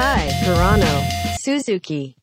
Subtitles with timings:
[0.00, 1.04] Kai, Carano,
[1.42, 2.16] Suzuki.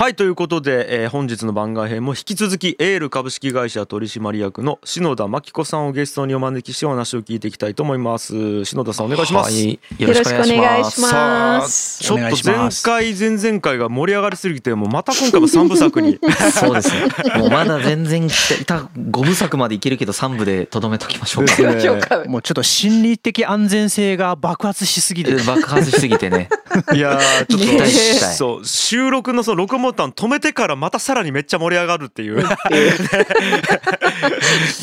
[0.00, 12.02] はいということで、えー本日の番外編も引き続きエール株式会社取締役の篠田真紀子さんをゲストにお招きしてお話を聞いていきたいと思います篠田さんお願いします、はい、よろしくお願いします。
[12.02, 16.18] ちょっお願いしと前ます回前々回が盛り上がりすぎてもうまた今回も三部作に
[16.50, 17.08] そうですね。
[17.36, 21.60] もうまだ全然来て、た5部作までいけるけど3部でとどめときましょうか。
[21.60, 26.48] ね もうちょっと心理的安全性が爆発しすぎて爆発しすぎてね。
[26.94, 27.86] いやーちょっと
[28.34, 32.46] そう収録のその録音ボタン止めてからまたさらにめっちゃ盛り上がるっていうし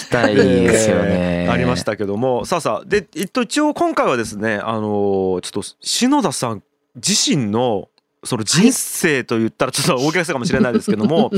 [0.10, 1.46] たいですよね。
[1.46, 1.84] えー ありまし。
[1.84, 6.64] たけどもさあさあでえっと一応今回はですねあのーちょっと篠田さん
[6.96, 7.88] 自身の
[8.28, 11.32] その人生と言ったらちょっと大げさかもしれないですけども、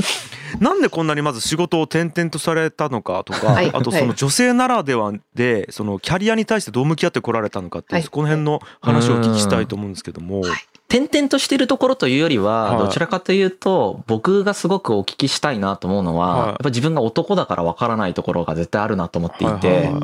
[0.58, 3.70] なんでこんなにまず仕事を転々とされたのかとか、はい。
[3.72, 8.02] あとその女性ならではでそのキャリアに対してどう向き合ってこられたのかっていう、はい。
[8.02, 10.42] そこの辺の話をお聞きしたいと思うんですけども、
[10.88, 12.78] 転々としてるところというよりは、はい。
[12.78, 16.46] どちらかというと、僕がすごくお聞きしたいなと思うのは、はい。
[16.48, 20.02] やっぱ自分が男だからわからないところが絶対あるなと思っていて、はいはいはい。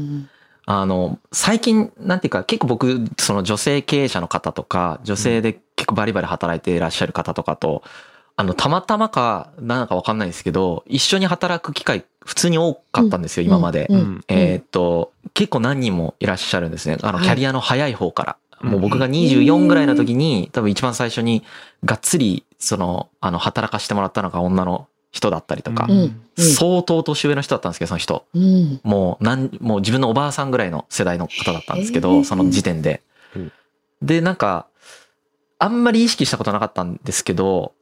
[0.68, 7.82] あの、最近、なんていうか、結構僕、その女性経営者の方とか、女性で結構バリバリ働いていらっしゃる方とかと、
[8.38, 13.86] あの、たまたまか、なんかわかんないですけど、一緒に働く機会、普通に多かったんですよ、今まで。
[13.88, 16.98] うんうんえーっと、結構何人もいらっしゃるんですね。
[17.02, 18.36] あの、はいキャリアの早い方から。
[18.62, 21.44] うんもう僕が24ぐらいの時に、多分一番最初に、
[21.84, 25.88] がっつり、その、あの、働かしてもらったのが女の人だったりとか
[26.36, 28.24] 相当年上の人だったんですけど、その人。
[28.34, 33.02] うんもうなん、もう自分のおばあさんぐらいの世代の方だったんですけど、その時点で
[33.34, 33.52] うん。
[34.02, 34.66] で、なんか、
[35.58, 37.72] あんまり意識したことなかったんですけど、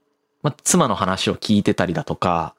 [0.42, 2.55] まあ、妻の話を聞いてたりだとか、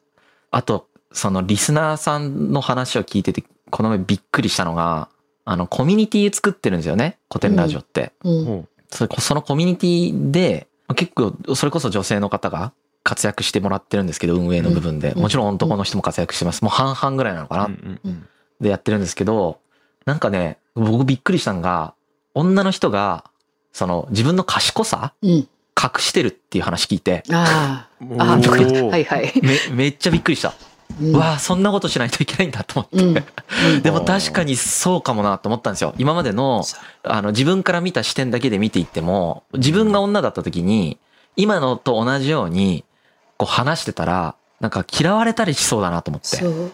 [0.52, 5.10] あと、そのリスナーさんの話を聞いてて、この前びっくりしたのが、
[5.46, 8.14] あの、コミュニティ作ってるんですよね、古典ラジオって。
[8.24, 12.72] うんうんそそのコミュニティで、まあ結構、それこそ女性の方が
[13.04, 15.12] 活躍してもらってるんですけど、運営の部分で。
[15.12, 16.62] うんもちろん男の人も活躍してます。
[16.62, 17.66] もう半々ぐらいなのかな。
[17.66, 18.28] うんうん
[18.62, 19.60] でやってるんですけど、
[20.06, 21.94] なんかね、僕びっくりしたのが、
[22.34, 23.26] 女の人が、
[23.76, 25.30] その自分の賢さうん。
[25.30, 25.48] 隠
[25.98, 28.90] してるっていう話聞いて、あうん ああおー。
[28.90, 29.34] はいはい。
[29.44, 30.54] め、めっちゃびっくりした。
[31.02, 31.12] うん。
[31.14, 33.04] わあ、そんなことしないといけないんだと思って。
[33.04, 33.18] うん。
[33.76, 35.94] う んでも確かにそうかもなと思ったんですよ。
[35.98, 36.64] 今までの、
[37.04, 40.98] あの、自分から見た視点だけで見ていっても、自分が女だった時に、
[41.36, 42.86] 今のと同じように、
[43.36, 46.38] こう話してたら、なんか嫌われたりしそうだなと思って。
[46.38, 46.48] そ。
[46.48, 46.72] う。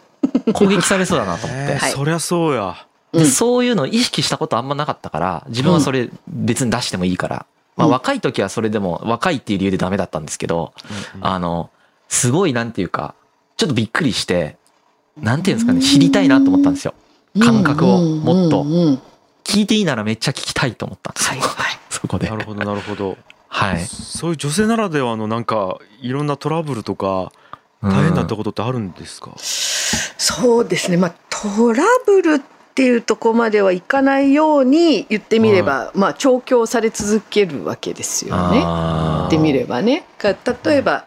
[0.54, 1.74] 攻撃されそうだなと思って。
[1.74, 1.90] えー。
[1.90, 2.76] そりゃそうや。
[2.76, 7.46] で、うんそういうのを意識したことあんまなかったから、自分はそれ別に出してもいいから。
[7.76, 10.74] まあうん若い時はそれでも、若いっていう理由でダメだったんですけど、
[11.22, 11.70] あの、
[12.10, 13.16] すごいなんていうか、
[13.58, 14.58] ちょっとびっくりして、
[15.18, 16.94] なんていうんですかね、知りたいなと思ったんですよ。
[17.40, 19.02] 感覚をもっとうんうんうん
[19.44, 21.42] 聞いていいならめっちゃ聞きたいと思ったんですよ。
[21.42, 22.36] はいはい そこでな。
[22.36, 23.18] るほどなるほど
[23.48, 23.80] はい。
[23.86, 27.32] そういう女性ならではのなんかいろんなトラブルとか
[27.82, 32.46] 大変だったことってあるんですか、そうですねまあトラブルって
[32.80, 38.60] いうとこまではいかないように言ってみれば、まあ調教され続けるわけですよね。
[38.60, 40.06] 言ってみればね。
[40.18, 41.06] か例えば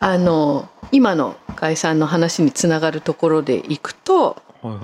[0.00, 4.80] あの今の解散の話につながるところでいくとはいはい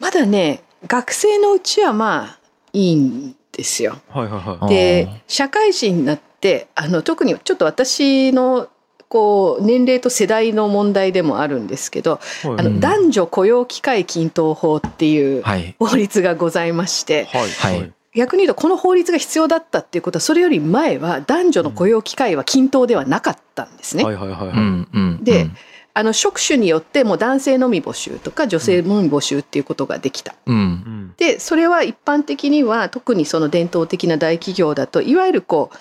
[0.00, 2.38] まだね学生のうちはまあ
[2.72, 3.98] いいんですよ。
[4.08, 8.68] はいはいはいで社会人になってあの特にちょっと私の
[9.10, 15.74] こう年齢と世代の問題でもあるんですけど、はいあうんの男女雇用機会均等法っていうはい。
[15.78, 24.04] 法律がございましてはいはい逆に言うとこの法律が必要だったっていうことはそれより前は男女の雇用機会は均等ではなかったんですね。
[24.04, 25.24] はいはいはいはいうんうん。
[25.24, 25.56] でうん
[25.92, 30.36] あの職種によっても男性のみ募集とか女性のみ募集っていうことができた。
[30.46, 30.56] うん。
[30.56, 35.76] うんでそれは一般的には特にその伝統的な大企業だといわゆるこう、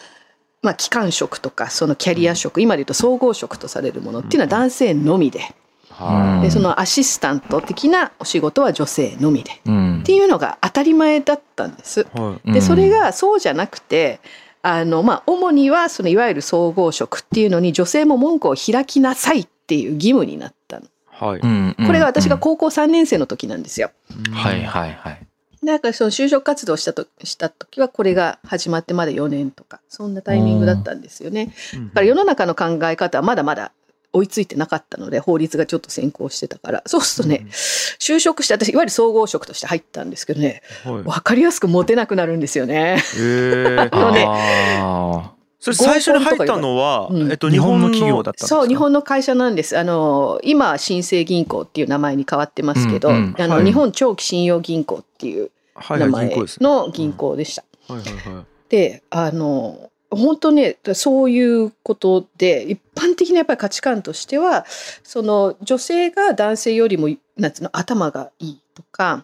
[0.62, 5.42] まあ、機関職とかそのキャリア職、今で言うと総合職とされるものっていうのは男性のみで,、
[5.90, 9.52] はでそのアシスタント的なお仕事は女性のみで。
[9.52, 10.04] っうん。
[10.04, 12.02] ていうのが当たり前だったんです。
[12.02, 12.54] いはい。
[12.54, 14.20] でそれがそうじゃなくて
[14.62, 20.88] あの、まあ、主にはそのいわゆる総合職っていうのに女性も門戸を開きなさいっていう義務になったの。
[21.08, 21.42] はい。
[21.42, 23.92] これが私が高校3年生の時なんですよ。
[24.32, 25.29] はいはいはい。
[25.62, 31.54] なんかその就職活動したとした時はこれが始まってまだ4年とかそんなタイミングだったんですよね。
[31.74, 31.88] うん。
[31.90, 33.72] だから世の中の考え方はまだまだ
[34.12, 36.84] 追いついてなかったので法律がちょっと先行してたから。
[36.86, 41.04] そうするとね、就職して私いわゆる総合職として入ったんですけどねはい。
[41.04, 42.98] 分かりやすくモテなくなるんですよね。
[43.18, 43.90] えー。
[43.94, 47.32] あのねあそれ最初に入ったのはうん。
[47.32, 48.48] えっと日日本の企業だったんですか？
[48.48, 49.78] そう日本の会社なんです。
[49.78, 53.36] あの今は新生銀行っていう名前に変わってますけど、うんうん。
[53.38, 53.66] あのはい。
[53.66, 55.52] 日本長期信用銀行っていう
[55.90, 57.64] 名前の銀行でした。
[58.70, 64.66] であの本当ねそういうことで一般的なやっぱり価値観としては
[65.04, 69.24] その女性が男性よりもなんつうの頭がいいとか、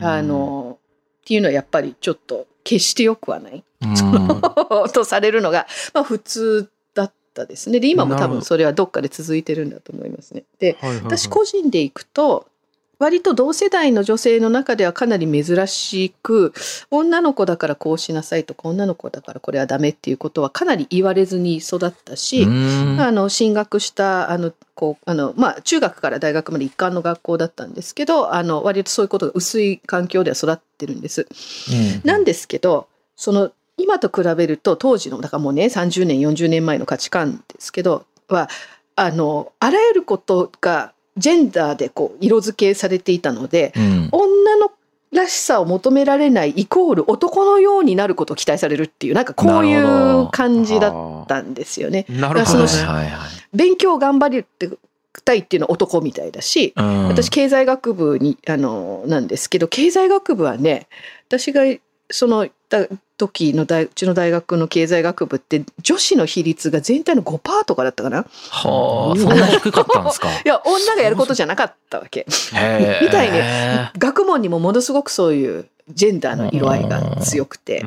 [0.00, 0.78] あの
[1.22, 3.64] っていうのはやっぱりちょっと決してよくはない。
[3.80, 4.42] うん。
[4.92, 7.78] とされるのが、まあ、普通だったですね。
[7.78, 10.44] で今も多分それはどっかで続いてるんだと思いますね。
[10.58, 11.04] ではいはいはい。
[11.04, 12.48] 私個人でいくと
[12.98, 16.54] 割と同世代の女性の中ではかなり珍しく
[16.90, 31.26] 女の子だからこうしなさいとか女の子だからこれはダメっていうことはかなり言われずに育ったし、うんあの進学したあのこうあの、まあ、中学から大学まで一貫の学校だったんですけどあの割とそういうことが薄い環境では育ってるんです。
[32.04, 38.48] なんですけどその今と比べると当時のだからもうね30年40年前の価値観ですけどは
[38.94, 44.08] あのあらゆることがジェンダーでこう色付けされていたのでうん。
[44.12, 44.70] 女の
[45.12, 52.06] らしさを求められないイコール男のようになることを期待されるっていうなんかこういう感じだったんですよね。
[52.08, 52.68] なるほどね。
[52.68, 53.28] そのはいはいはい。
[53.54, 54.44] 勉強頑張り
[55.24, 57.08] たいっていうのは男みたいだし、うん。
[57.08, 60.88] 私経済学部にあのなんですけど経済学部はね
[61.28, 61.62] 私が
[62.10, 62.86] そのた
[63.16, 68.24] 時の大うちの大学の経済学部って女子の比率が全体の5%とかだったかな？
[68.50, 70.28] はあそんな低かったんですか？
[70.44, 72.26] いや女がやることじゃなかったわけ。
[73.02, 73.90] みたいね。
[73.98, 77.84] 学問にもものすごくそういうジェンダーの色合いが強くて。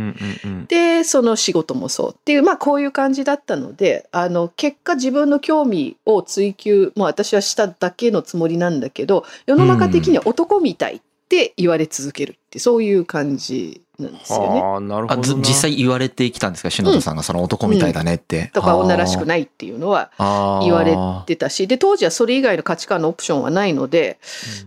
[0.68, 14.62] でその仕事もそうっていうまあこういう感じだったのであの結果自分の興味を追求もう私はしただけのつもりなんだけど世の中的には男みたいって言われ続けるってそういう感じなんですよね。
[14.62, 16.70] はあなるほあど実際言われてきたんですか？
[16.70, 18.50] 篠田さんがその男みたいだねって。
[18.54, 20.12] とか女らしくないっていうのは
[20.64, 24.20] 言われてたしで当時はそれ以外の価値観のオプションはないので、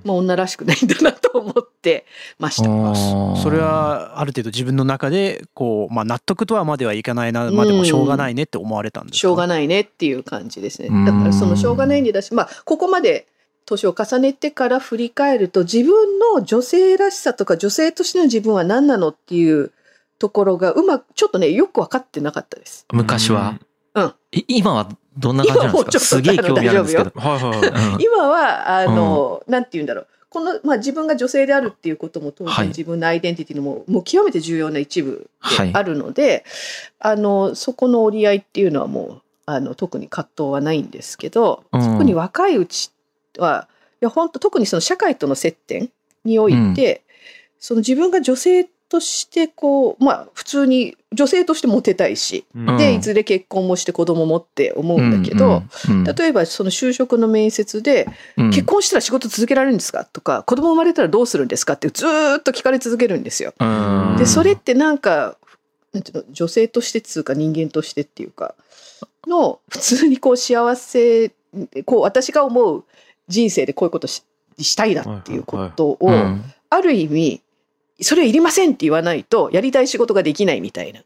[0.04, 2.04] まあ、女らしくないんだなと思って
[2.38, 3.42] ました。
[3.42, 9.18] それはある程度自分の中でこう、まあ、納得とはまではいかないなまあでもしょうがないねって思われたんですか？
[9.18, 10.88] しょうがないねっていう感じですね。
[10.88, 11.04] うん。
[11.04, 13.26] だからそのしょうがないにだし、まあ、ここまで
[13.66, 19.72] 年を重ねてから振り返ると自分の女性らしさとか女性としての自分は何なのっていう
[20.18, 22.86] ところがうまくちょっとねよく分かってなかったです。
[22.92, 23.58] 昔は、
[23.94, 24.14] うん。
[24.32, 24.88] い今は
[25.18, 25.98] どんな感じなんですか？
[26.00, 26.20] す。
[26.22, 27.10] げえ興味あるんですけど。
[27.20, 27.94] はいはいはい。
[27.94, 28.02] うん。
[28.02, 30.06] 今はあの、なんて言うんだろう。
[30.30, 32.54] この、まあ、自分が女性であるっていうことも当はい。
[32.56, 35.72] 然自分のアイデンティティのも,、もう極めて重要な一部はい。
[35.72, 36.44] であるので、
[37.00, 41.80] あのそこの折り合いっていうのはもうあの特に葛藤はないんですけど、うん。
[41.82, 42.91] 特に若いうち
[43.38, 43.68] は
[44.00, 45.90] いや本当特にその社会との接点
[46.24, 47.02] において、
[47.58, 52.76] その自分が女性としてこうまあ普通に女性としてモテたいし、うん。
[52.76, 56.04] でいずれ結婚もして子供もって思うんだけど、うんうん。
[56.04, 58.06] 例えばその就職の面接で
[58.36, 58.50] うん。
[58.50, 63.54] 結婚したら仕事続けられるんですかとか子供生まれたらどうするんですかってずーっと聞かれ続けるんですよ。
[63.58, 64.16] うん。
[64.18, 65.36] でそれってなんか
[65.94, 68.54] なんていうの女性としてっつうか人間としてっていうか
[69.26, 71.30] の普通にこう幸せ
[71.86, 72.84] こう私が思う
[73.28, 74.22] 人生でこういうことし
[74.58, 76.42] したいなっていうことを、うん。
[76.70, 77.42] ある意味
[78.00, 81.02] それはいりませんって言わないとやりたい仕事ができないみたいな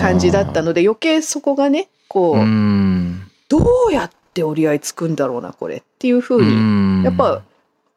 [0.00, 3.22] 感じだったので余計そこがねこう、うん。
[3.48, 3.58] ど
[3.90, 7.42] うやって折り合いつくんだろうなこれっていうふうにやっぱ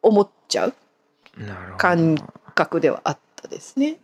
[0.02, 0.74] 思っちゃう
[1.78, 2.16] 感
[2.54, 3.96] 覚ではあったですね。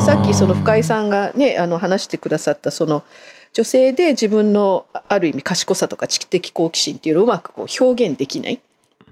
[0.00, 3.04] さっきその深井さんがねあの話してくださったその
[3.52, 8.60] 女性で自分のある意味賢さとか知的好奇心っていうのをうまくこう表現できない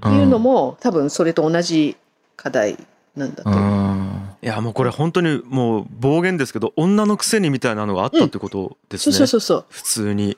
[0.06, 1.96] っていうのも、多分それと同じ
[2.37, 2.76] 課題
[3.16, 3.94] なんだとう思う。
[3.94, 4.37] ん。
[4.42, 9.64] いやもうこれ本当にもう暴言ですけど女のくせにみたいなのがあったってことですそうね、そうそうそう。
[9.70, 10.37] 普通に。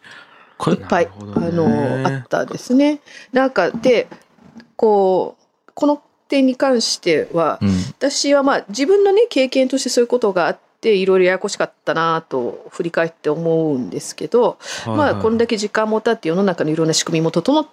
[0.68, 3.00] いっぱい、あのあったですね。
[3.32, 4.06] なんかで
[4.76, 5.36] こ
[5.68, 7.68] うこの点に関してはうん。
[7.98, 17.70] 私はまあ自分のね経験としてそういうことがあっていろいろややこしかったなと振り返って思うんですけど、まあこんだけ時間も経って世の中のいろんな仕組みも整って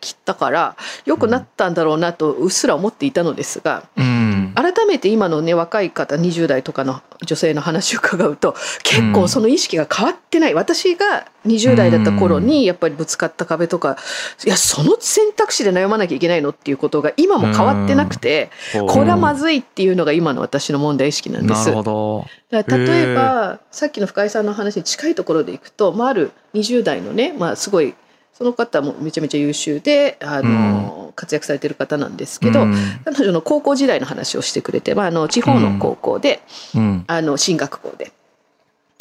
[0.00, 4.52] きたから良くなったんだろうなとうっすら思っていたのですがうん。
[4.54, 13.96] 改めて今のね若い方20代とかの女性の話を伺うと結構その意識が変わってない、私が20代だった頃にやっぱりぶつかった壁とか
[14.44, 21.66] いやその選択肢で悩まなきゃいけないのっていうことが今も変わってなくてこれはまずいっていうのが今の私の問題意識なんです。
[21.66, 21.72] なる。
[21.74, 22.26] ほど。
[22.50, 22.64] 例
[23.12, 27.94] えば、さっきの深井さんの話に近いところでいくと、まあ、ある20代のね、まあ、すごい
[28.38, 32.74] その方もめちゃめちゃ優秀であの、活躍されてる方なんですけど、うん。
[33.04, 36.40] 彼女の高校時代の話をしてくれて、まあ、あの地方の高校で、
[36.76, 37.04] うん。
[37.08, 38.12] あの進学校で。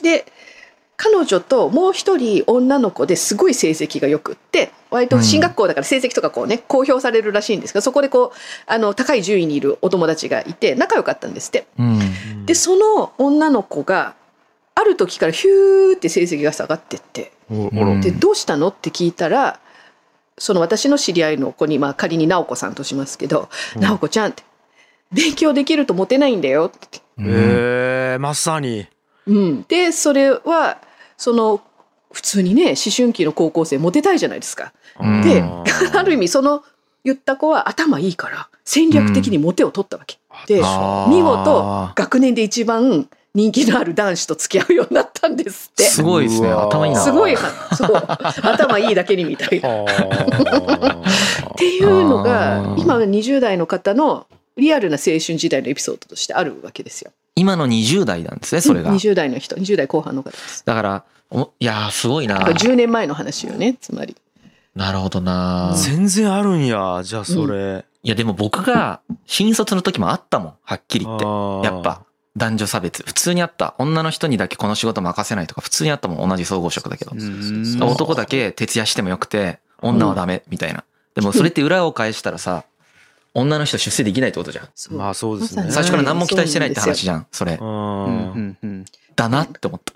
[0.01, 0.25] で
[0.96, 11.67] 彼女ともう一人女の子ですごい成績がよくって割と進学校だから成績とかこうね公表されるらしいんですがそこでこうあの高い順位にいるお友達がいて仲良かったんですって。
[11.77, 12.46] うん。
[12.48, 14.15] でその女の子が
[14.79, 18.01] ある時からヒューって成績が下がってってうん。
[18.01, 18.67] でどうしたの？
[18.67, 19.60] って聞いたら
[20.38, 23.81] その私の知り合いの子に、まあ、仮に直子さんとしますけど「うん。
[23.81, 24.43] 直子ちゃん」って
[25.12, 27.01] 「勉強できるとモテないんだよ」って。
[27.17, 27.25] うん。
[27.25, 27.34] へ
[28.13, 28.86] えまさに。
[29.25, 30.77] うん、でそれは
[31.17, 31.62] その
[32.12, 34.74] 普通にね思春期の高校生モテたいじゃないですか。
[35.00, 35.22] うん。
[35.24, 36.63] であある意味その
[37.03, 40.19] 言った子は頭いいから戦略的にモテを取ったわけ。
[40.46, 40.62] で
[41.10, 45.84] 見事学年で一番人気のある男子と付き合うようになったんですって。
[45.84, 46.50] すごいですね。
[46.50, 47.00] 頭いいな。
[47.00, 48.48] すごいはそう。
[48.50, 49.62] 頭いいだけにみたい。
[49.62, 49.69] な。
[49.69, 52.81] っはていうのあがー。
[52.81, 54.25] 今20代の方の
[54.57, 57.12] リアルな青春時代のエピソードとしてあるわけですよ。
[57.36, 58.89] 今の20代なんですねそれが。
[58.89, 60.65] うん20代の人20代後半の方です。
[60.65, 62.39] だからおいやーすごいな。
[62.39, 64.15] これ10年前の話よねつまり。
[64.75, 65.74] なるほどな。
[65.75, 71.25] 全然あるんやじゃあそれ、いやでも僕が新卒の時もあったもんはっきり言って。
[71.25, 72.03] やっぱ
[72.38, 73.03] 男女差別。
[73.03, 73.74] 普通にあった。
[73.79, 76.29] 女の人にだけこの仕事任せないとか普通にあったもん。
[76.29, 77.12] 同じ総合職だけど。
[77.13, 80.84] うん男だけ徹夜してもよくて女はダメみたいな。
[81.15, 82.63] でもそれって裏を返したらさ
[83.34, 84.67] 女の人出世できないってことじゃん。
[84.96, 85.72] まあそうですね。
[85.72, 87.58] 最初から何も期待してないって話じゃんそれ。
[87.58, 89.94] だなって思った。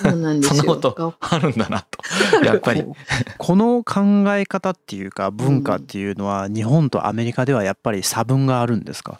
[0.00, 0.56] そうなんですよ。
[0.56, 2.44] そんなことあるんだなと。
[2.44, 2.82] やっぱり。
[2.82, 2.94] こ
[3.38, 9.18] この考え方っていうか文化っていうのは日本とアメリカではやっぱり差分があるんですか？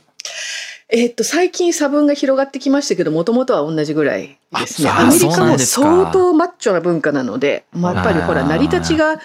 [0.90, 4.88] えっと最近差分が広がってきましたけどもともとは同じぐらいですね。
[4.88, 9.20] あアメリカも相当マッチョな文化なので、まあ、やっぱりほら成り立ちが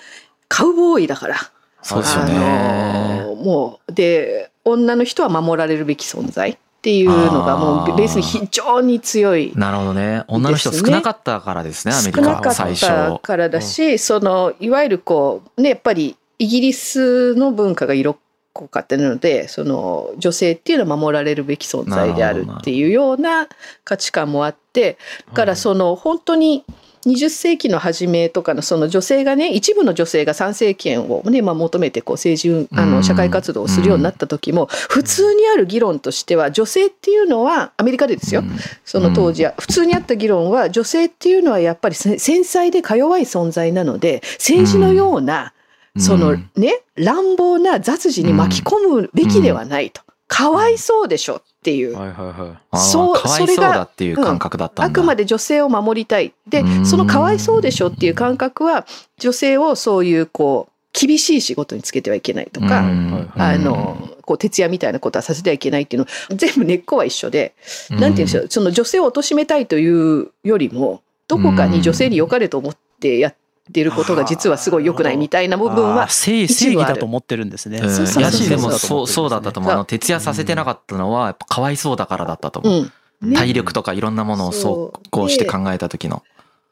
[0.49, 1.37] カウボーイだから。
[1.81, 2.33] そうですよあね
[3.23, 9.53] のもうで女の人は守られるべき存在っていうのがもうベースに非常に強い。
[9.55, 10.23] なるほどね。
[10.27, 18.17] 女の人少なかったからですねアメリ少なかっカ最初たからだし、そのいわゆるこうねやっぱりイギリスの文化が色
[18.53, 23.47] 濃かったのでその女性っていうのは守られるべき存在であるっていうような
[23.83, 26.63] 価値観もあってだからその本当に
[27.05, 32.91] 20世紀の初めとかのその女性がね一部の女性が参政権を、ねまあ、求めてこう政治運あうん。
[32.93, 38.51] の社会活動をするようになった時も普通にある議論としては女性っていうのはアメリカでですよ、うん。
[38.85, 45.53] その当時は、普通にあった議論は女性っていうのはやっぱりせ繊細でか弱い存在なので政治のような、
[45.97, 52.77] そのうんね乱暴な雑事に巻き込むべきではないと、かわいそうでしょっていう、はいはいはい。
[52.77, 56.33] そうそれがだっていう感覚だったんだ、あくまで女性を守りたい。
[56.47, 56.85] でうん。
[56.85, 58.85] そのかわいそうでしょっていう感覚は
[59.19, 63.31] 女性をそういうこう厳しい仕事につけてはいけないとか、うん。
[63.35, 66.35] あのこう徹夜みたいなことはさせてはいけないっていうの。
[66.35, 67.53] 全部根っこは一緒で、
[67.91, 68.47] なんて言うんでしょう。
[68.49, 73.35] その女性を貶めたいというよりもどこかに女性に良かれと思ってやっ
[73.71, 77.77] てることが実はすごい良くないみたいな部分は正正義だと思ってるんですね。
[77.77, 79.71] うんそうそうそういやしでもそうそうだったと思う。
[79.71, 82.91] あの徹夜させてなかったのはやっぱかわいそうだからだったと思う、
[83.21, 83.29] うん。
[83.29, 83.37] ね。
[83.37, 86.23] 体力とかいろんなものをそうこうして考えた時の。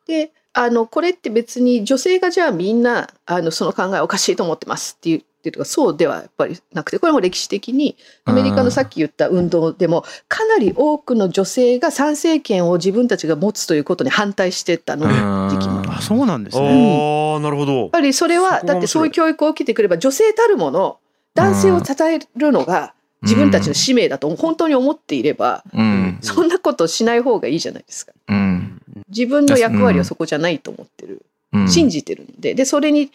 [0.07, 15.49] であのこれって別に女性がじゃあみんなあのその考えおかしいと思ってますって言ってるとかそうではやっぱりなくてこれも歴史的にアメリカのさっき言った運動でもかなり多くの女性が参政権を自分たちが持つということに反対してたのうん。
[15.49, 17.33] 時あそうなんですね。
[17.33, 17.89] ああなるほど。
[17.89, 20.99] ぱりそれはだってそういう教育を受けてくれば女性たるもの
[21.33, 26.17] 男性を称えるのが自分たちの使命だと本当に思っていればうん。
[26.21, 28.13] そんなことしない方がいいじゃないですか。
[28.27, 28.81] うん。
[29.09, 31.25] 自分の役割はそこじゃないと思ってる。
[31.53, 31.69] うん。
[31.69, 32.53] 信じてるんで。
[32.53, 33.11] でそれに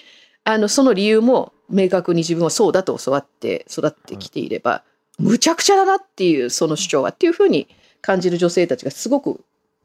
[0.48, 4.84] あのその理由も明確に自分はそうだと教わって育ってきていれば、
[5.18, 7.66] むちゃくちゃだなっていうその主張はっていうふうに
[8.00, 9.40] 感じる女性たちがすごく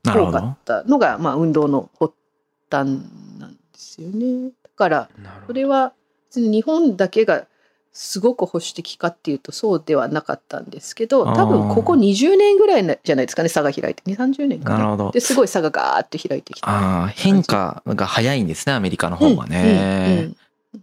[0.06, 2.14] 多かったのが、まあ、運動の発
[2.70, 3.00] 端
[3.40, 4.52] なんですよね。
[4.62, 5.10] だから
[5.48, 5.94] それは
[6.30, 7.48] 別に日本だけが
[7.92, 14.04] すごく保守的かっていうとそうではなかったんですけど多分ここ20年ぐらいなじゃないですかね差が開いて。
[14.04, 14.78] 2 3 0年かな。
[14.78, 15.12] なるほど。
[15.12, 16.70] ですごい差がガーッと開いてきた。
[16.70, 20.38] ああ変化が早いんですねアメリカの方はね、うんうん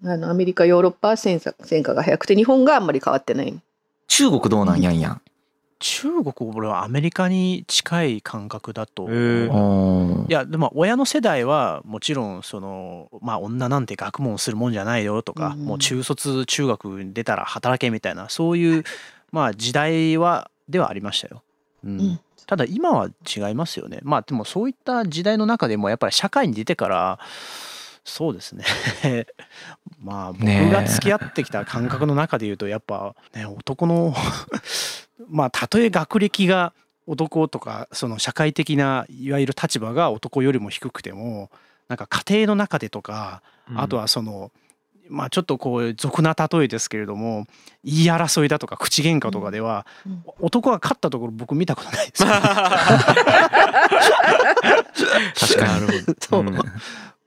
[0.04, 3.59] あのアメリカヨーロッパは戦争戦火が早くて日本があんまり変わってない。
[4.07, 5.21] 中国どうなんやんやん。
[5.80, 15.64] 中国俺はアメリカに近い感覚だとえおいやでも親の世代はもちろんそのまあ女なんて学問するもんじゃないよとか、うん。
[15.64, 18.85] もう中卒中学に出たら働けみたいなそういう
[19.30, 21.42] まあ時代はではありましたよ。
[21.85, 22.00] うん。
[22.00, 22.21] うん。
[22.47, 24.00] ただ今は違いますよね。
[24.02, 27.18] まあでもそういった時代の中でもやっぱり社会に出てから
[28.08, 28.64] そうですね。
[30.02, 34.14] まあ僕が付き合ってきた感覚の中で言うとやっぱね男の
[35.28, 36.72] まあたとえ学歴が
[37.06, 41.50] 男とかその社会的ないわゆる立場が男よりも低くても
[41.88, 43.42] なんか家庭の中でとか
[43.76, 44.52] あとはその
[45.08, 47.46] まあちょっとこう俗な例えですけれども
[47.84, 50.22] 言い争いだとか口喧嘩とかではうん。
[50.40, 52.28] 男が勝ったところ僕見たことないですよ
[55.34, 56.14] 確かに。
[56.20, 56.44] そう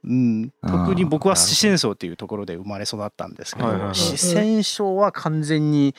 [0.04, 5.94] うん特に僕は四川省っていうところで生まれ育ったんですけど、四川省は完全に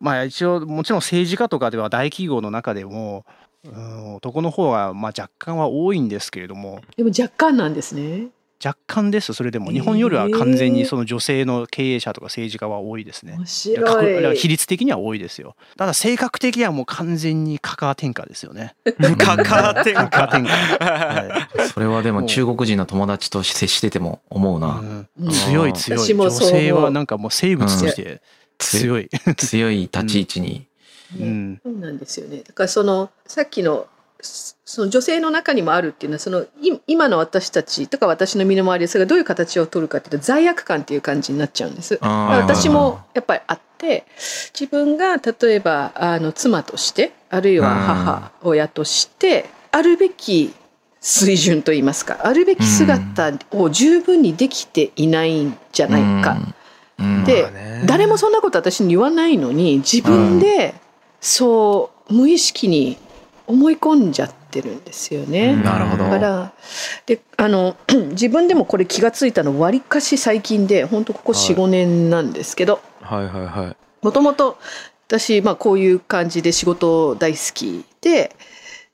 [0.00, 3.24] まあ一応もちろん政治家とかでは大企業の中でも、
[3.64, 8.28] うん、男の方がまあ若干は多いんですけれどもでも若干なんですね。
[8.64, 13.32] 若干ですそれでも日本よりは完全にその女性の経営者とか政治家は多いですね。
[13.32, 14.36] 面いや白い。
[14.36, 15.56] 比率的には多いですよ。
[15.76, 18.74] ただ性格的にはもう完全にカカア天下ですよね。
[19.18, 20.50] カカア天カカア下天下。
[20.50, 24.80] はいそれはでも中国人の友達と接してても思うな。
[24.80, 28.22] うんうん強い強い女性はなんかもう生物として
[28.58, 29.10] 強い。
[29.36, 30.66] 強い立ち位置に。
[31.20, 32.38] うんそうなんですよね。
[32.38, 33.86] だからそのさっきの
[34.66, 41.98] そその女性の中にもあるっていうのはそのい今の私たちとか私の身の回りでそれがどういう形を取るかっていうと罪悪感っていう感じになっちゃうんです。
[42.02, 44.04] 私もやっぱりあって
[44.52, 50.52] 自分が例えばあの妻としてあるいは母親としてあるべき
[51.00, 56.36] 水準といいますかあるべき姿を十分にできていないんじゃないか。
[56.98, 57.24] うん。
[57.24, 60.74] で誰もそんなこと私に言わないのに自分で
[61.20, 62.98] そう無意識に
[63.46, 65.50] 思い込んじゃってるんですよね。
[65.50, 65.62] うん。
[65.62, 66.04] なるほど。
[66.04, 66.52] だから
[67.06, 67.76] であの
[68.12, 71.42] 自分でもこれ気がついたのわりかし最近で本当ここはい。
[71.42, 72.80] 45年なんですけど。
[73.00, 73.76] はいはいはい。
[74.02, 74.58] もともと
[75.08, 78.34] 私、まあ、こういう感じで仕事大好きで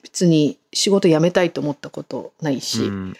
[0.02, 2.84] 別に仕事辞めたいと思ったことないし、うん。
[2.84, 3.14] うん。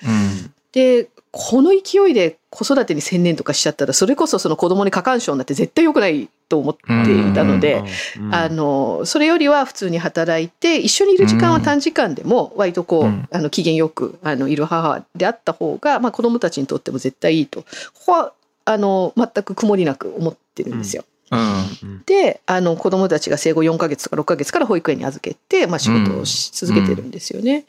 [0.73, 7.83] でこの勢いで子育てに専念とかしちゃったらそれこそその子供に過干渉になって絶対良くないと思っていたので、
[8.19, 13.29] うんあのそれよりは普通に働いて一緒にいる時間は短時間でも割とこう、うん。
[13.31, 17.62] あの機嫌よくあのいる母であった方が、まあ、子供たちにとっても絶対いいと。
[17.62, 17.67] こ
[18.07, 18.33] こは
[18.67, 21.05] あの全く曇りなく思ってるんですよ。
[21.33, 22.03] うん。
[22.05, 27.65] であの子供たちが生後4ヶ月とか6ヶ月から保育園に預けて、まあ、仕事をし続けてるんですよね。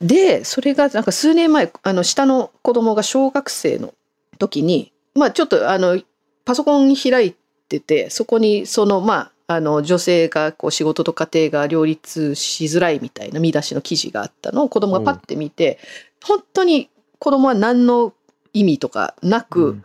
[0.00, 3.94] でそれがなんか数年前あの下の子供が小学生の
[4.38, 6.00] 時に、まあ、ちょっとあの
[6.44, 7.34] パソコン開い
[7.68, 15.78] ててそこにそのまああの女性がこう仕事と家庭が両立しづらいみたいな見出しの記事があったのを子供がパッて見て
[16.24, 18.12] 本当に子供は何の
[18.52, 19.84] 意味とかなく、うん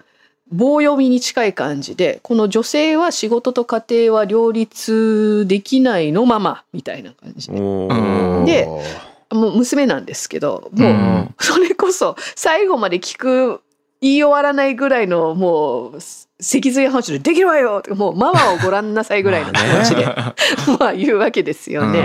[0.51, 8.67] 棒読みに近い感じでこの女性は仕事と家庭は両立できないのままみたいな感じで
[9.31, 13.61] もう娘なんですけどもううんそれこそ最後まで聞く
[14.01, 15.99] 言い終わらないぐらいのもう
[16.41, 20.05] 脊髄反射で「できるわよ!」もうママをご覧なさいぐらいの気持ちで
[20.79, 21.99] まあ言うわけですよね。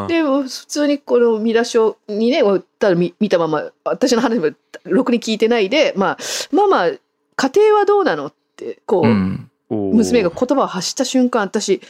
[0.00, 2.42] うんでも普通にこの見出しをにね
[2.78, 4.50] ただ見見たまま私の話も
[4.84, 6.18] ろくに聞いてないで「まあ、
[6.50, 6.90] ママ
[7.38, 9.50] 家庭はどうなの?」ってこう、うん。
[9.70, 11.82] 娘が言葉を発した瞬間私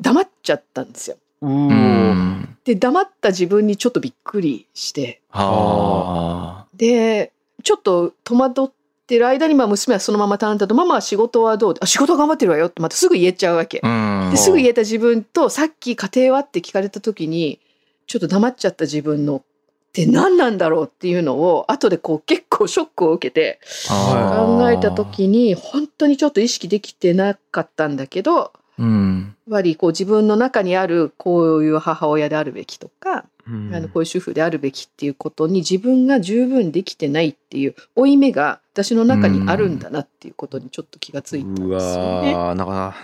[0.00, 1.16] 黙っちゃったんですよ。
[2.64, 8.70] で黙った自分にちょっとびっくりしてはでちょっと戸惑っ
[9.06, 13.80] てる間にまあ娘はそのまま頼んだと「ママは仕事はどう?」あ仕事は頑張ってるわよ」ってまたすぐ言えちゃうわけ。
[14.32, 17.60] ですぐ言えた自分とさっき家庭はって聞かれた時に
[18.08, 19.42] ちょっと黙っちゃった自分の
[19.90, 29.34] って何なんだろうっていうのを後でこう結構ショックを受けて考えた時に本当にちょっと意識できてなかったんだけどうん。
[29.48, 42.34] やっぱりこう自分の中にあるこういう母親であるべきとか、うんあのこういう主婦であるべきっていうことに自分が十分できてないっていう負い目が私の中にあるんだなっていうことにちょっと気がついたんうですよね。
[42.34, 42.94] わーなんか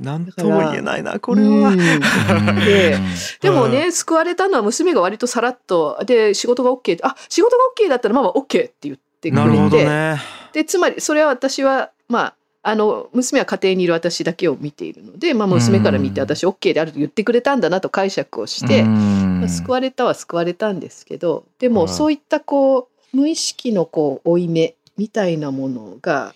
[0.00, 1.70] なんとも言えないなこれは。
[1.70, 1.76] うん。
[2.64, 3.02] でうん。
[3.40, 10.20] でもね、救われたのは娘が割とさらっと、で、仕事が OK、あ、仕事が OK だったらママ OK って言ってくなるほれて、どね。
[10.52, 16.26] で、つまり、それは私は、まあ、あの、娘は家庭にいる私だけを見ているので、まあ、娘から見てうん。
[16.26, 19.40] 私 OK であると言ってくれたんだなと解釈をして、うん。
[19.40, 21.88] まあ救われたは救われたんですけど、でも、はい。
[21.88, 26.34] そういったこう、無意識のこう、負い目みたいなものが、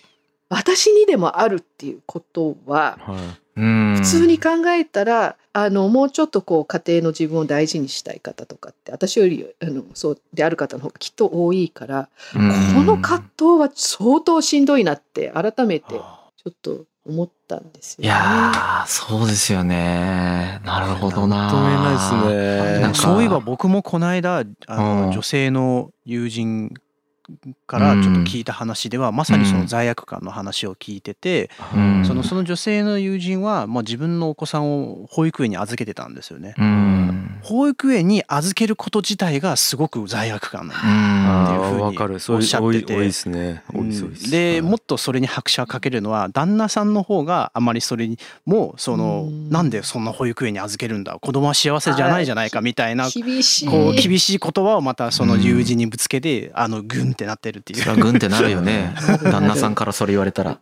[0.49, 3.17] 私にでもあるっていうことは、はい。
[3.17, 18.07] うん普通に考えたらあのもうちょっとこう家庭の自分を大事にしたい方とかって私よりあのそうである方の方がきっと多いから、うんこの葛藤は相当しんどいなって改めてちょっと思ったんですよね。
[18.07, 20.61] いやー、そうですよね。
[20.65, 21.37] なるほどな。
[21.37, 26.73] なんとも言えないですねそういえば僕もこの間あの、うん女性の友人
[27.67, 32.05] からちょっと聞いた話ではまさにその罪悪感の話を聞いてて、うん。
[32.05, 36.55] そのその女性の友人は、まあ、自分のお子さんを保育園に預けてたんですよね。
[36.59, 37.39] うん。
[37.43, 41.99] 保育園に預けること自体がすごく罪悪感なんだあっていうふうに
[42.37, 44.31] おっしゃってて。
[44.31, 49.51] でもっととそれに拍車をかけるのは旦那さんの方があまりそれにもうそのうん。
[49.51, 53.69] なんでそんな保育園に預けるんだ子供は幸せじゃないじゃないかみたいな厳しい。
[53.69, 57.81] こう厳しい言葉をまたその友人にぶつけてあのグンってなってるっていう。
[57.81, 58.95] それはグンってなるよね。
[59.23, 60.59] 旦那さんからそれ言われたら。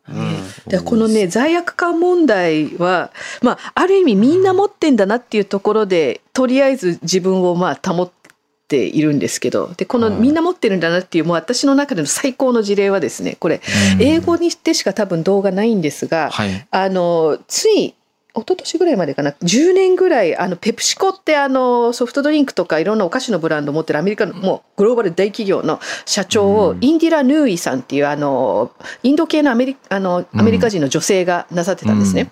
[0.67, 3.11] でこのね罪悪感問題は、
[3.43, 8.11] まあ、ある意味みんな持ってんだなっていうところでとりあえず自分をまあ保っ
[8.69, 9.71] ているんですけど。
[9.77, 13.61] でこのみんな持ってるんだなっていうもう私の中での最高の事例はですねこれ
[13.99, 16.67] 英語にしてしか多分動画ないんですが、はい。
[16.71, 17.95] あのつい
[18.35, 19.33] 一昨年ぐらいまでかな。
[19.43, 32.31] 10年ぐらいあのペプシコってあのソフトドリンクとかいろんなお菓子のブランドを持ってるアメリカのもうグローバル大企業の社長をインディラ・ヌーイさんっていうあのインド系のアメリあのアメリカ人の女性がなさってたんですね。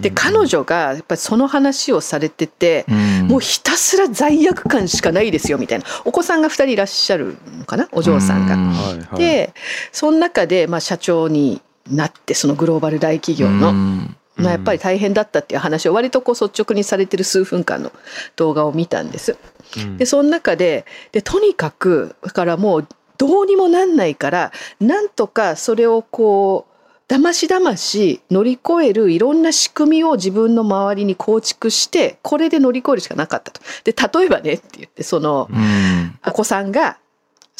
[0.00, 2.86] で彼女がやっぱりその話をされてて、
[3.26, 5.84] もうひたすら罪悪感しかないですよみたいな。
[6.04, 7.88] お子さんが2人いらっしゃるのかな？
[7.92, 8.56] お嬢さんが。
[8.56, 9.18] はいはい。
[9.18, 9.52] で
[9.92, 11.60] その中でまあ社長に
[11.90, 17.92] なってそのグローバル大企業の、うんまあ、やっぱり大変だったっていう話を割とこう率直にされてる数分間の
[18.36, 19.36] 動画を見たんです。
[19.76, 26.70] うんでその中ででとにかくだからもうどうにもなんないからなんとかそれをこう
[27.06, 33.60] だましだまし乗り越えるいろんな仕組みを自分の周りに構築してこれで乗り越えるしかなかったと。
[33.82, 36.98] で例えばねって言ってそのうんお子さんが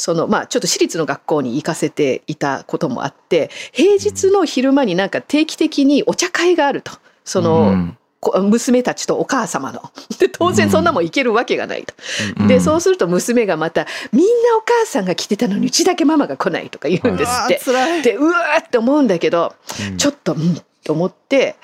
[0.00, 6.92] そのまあちょっと私立の学校に行かせていたこともあって平日の昼間になんか定期的にお茶会があると。
[7.24, 9.80] その、うんこ娘たちとお母様の。
[10.20, 11.94] で当然そんなもんいけるわけがないと。
[12.38, 17.60] うんでそうすると娘がまた「みんなお母さんが来てたのにうちだけママが来ない」とか言うんですって。
[17.64, 19.54] 辛いでうわーって思うんだけど
[19.90, 21.56] うんちょっとうんと思って。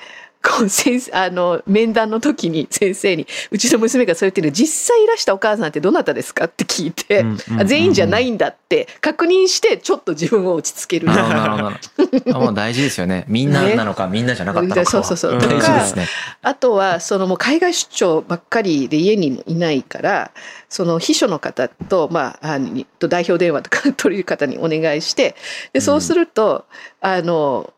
[0.47, 11.09] こう先生あの面談の時に先生に「うちの娘がそう言ってるの実際いらしたお母さんってどなたですか?」って聞いて、うんうんあ全員じゃないんだって確認してちょっと自分を落ち着ける。
[11.09, 13.25] もう大事ですよね。
[13.29, 14.81] みんななのかみんなじゃなかったのか。
[14.81, 15.33] はそうそうそう。
[15.33, 16.07] うん大事ですね。
[16.43, 20.31] あとはそのもう海外出張ばっかりで家にいないから
[20.69, 25.35] その秘書の方と,、まあ、あにと代表電話とか取る方にお願いして
[25.73, 26.67] でそうすると、
[27.01, 27.73] あの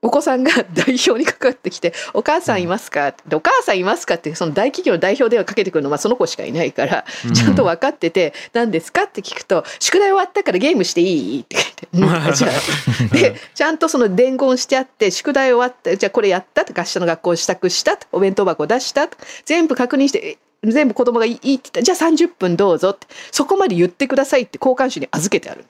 [0.00, 16.64] お子さんが代表にかかってきて「お母さんいますか?」って「お母さんいますか?」ってその大企業の代表電話かけてくるのはその子しかいないからちゃんと分かってて「何ですか?」って聞くと「宿題終わったからゲームしていい?」って言ってうん「じゃあでちゃんとその伝言してあって宿題終わったじゃあこれやった？
[16.64, 17.96] とか明日の学校支度した？
[17.96, 19.08] とお弁当箱出した？
[19.08, 21.82] と全部確認してえ全部子供がいいって言った。
[21.82, 23.06] じゃあ30分どうぞって。
[23.30, 25.64] そこまで言ってくださいって交換手に預けてある。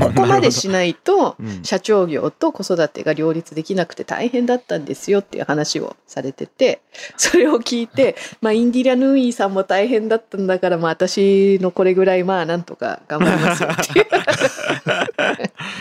[0.00, 1.62] ここまでしないと うん。
[1.62, 6.80] 社長業と子育てが両立できなくて大変だったんですよっていう話をされてて
[7.16, 14.06] それを聞いて、 まあ、インディラ・ヌーイーさんも大変だったんだから、まあ、私のこれぐらいまあなんとか頑張りますよっていう。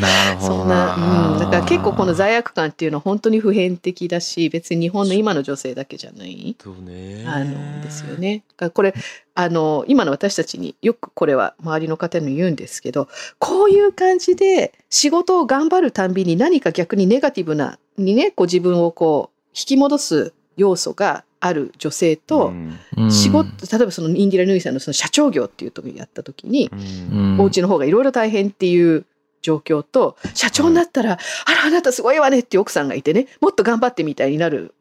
[0.02, 0.96] なるほどそんな、
[1.34, 6.56] うん、だから結構この罪悪感っていうのは本当に普遍的だし別に日本の今の女性だけじゃない。
[6.62, 7.24] そうね。
[7.28, 8.25] あのですよね。
[8.34, 8.94] だからこれ
[9.34, 13.08] あの今の私たちによくこれは周りの方に言うんですけど
[13.40, 22.80] こういう感じで仕事を頑張るたんびに何か逆にネガティブなにねこう自分をこう引き戻す要素がある女性と、うん。
[22.98, 23.12] うん。
[23.12, 26.76] 仕事例えばそのインディラ・ヌーイさんのその社長業っていうところやった時に、う
[27.16, 27.34] ん。
[27.34, 27.42] うん。
[27.42, 29.06] お家の方がいろいろ大変っていう
[29.42, 31.14] 状況と社長になったら、
[31.46, 34.74] あらあなたすごいわねっていう奥さんがいてねもっと頑張ってみたいになる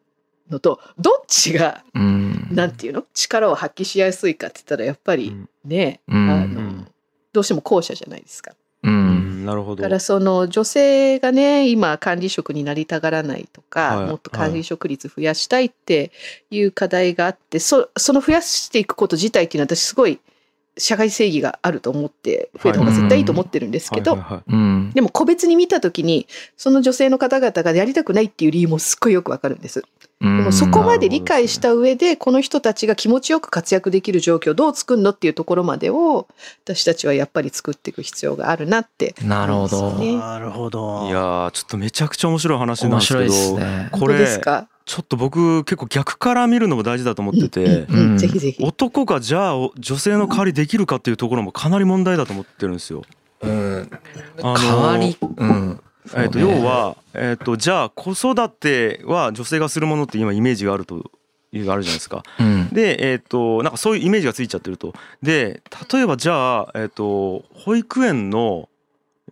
[0.50, 2.48] のとどっちがうん。
[2.50, 3.04] なんていうの？
[3.14, 5.48] 力を発揮しやすいかって言ったらやっぱりうん。
[5.64, 6.30] ね、うん。
[6.30, 6.88] あのうん。
[7.33, 8.52] どうしても後者じゃないですか。
[8.83, 9.46] ううんん。
[9.46, 9.83] なるほど。
[9.83, 14.09] だからその女性がね今管理職になりたがらないとか、はい。
[14.11, 16.12] もっと管理職率増やしたいって
[16.50, 20.20] いう課題があってそその増やしていくこと自体っていうのは私すごい
[20.77, 24.17] 社会正義があると思って増えた方が絶対いいと思ってるんですけど、
[24.93, 29.83] でも個別に見た時にその女性の方々がやりたくないっていう理由もすっごいよくわかるんです。
[30.21, 36.29] ででもそこまで理解した上でこの人たちが気持ちよく活躍できる状況をどう作るのっていうところまでを
[36.65, 39.93] 私たちはやっぱり作っていく必要があるなってなるほど。
[39.93, 41.07] なるほど。
[41.09, 43.89] いやーちょっとめちゃくちゃ面白い話なんですけど面白いですね。
[43.93, 47.87] こ本当ですれか、ちょっと僕結構逆から見るのも大事だと思ってて、
[48.18, 48.62] ぜひぜひ。
[48.62, 53.03] 男がじゃあ女性の代わりできるかっていうところもかなり問題だと思ってるんですよ。
[53.42, 53.90] うん
[54.42, 55.81] 代わりうん
[56.14, 61.11] えっと要は、えっとじゃあ子育ては女性がするものって今イメージがあると
[61.53, 62.23] いうあるじゃないですか。
[62.38, 64.92] うんでえっとなんかそういうイメージがついちゃってると。
[65.23, 68.68] で例えばじゃあえっと保育園の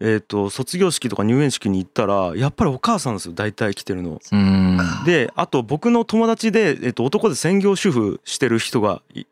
[0.05, 4.21] えー、と卒業式とか入園式に行ったらやっぱりお母さんですよ大体来てるの。
[4.33, 4.79] うん。
[5.07, 9.25] であと僕の友達で、えー、と男で専業主婦してる人がい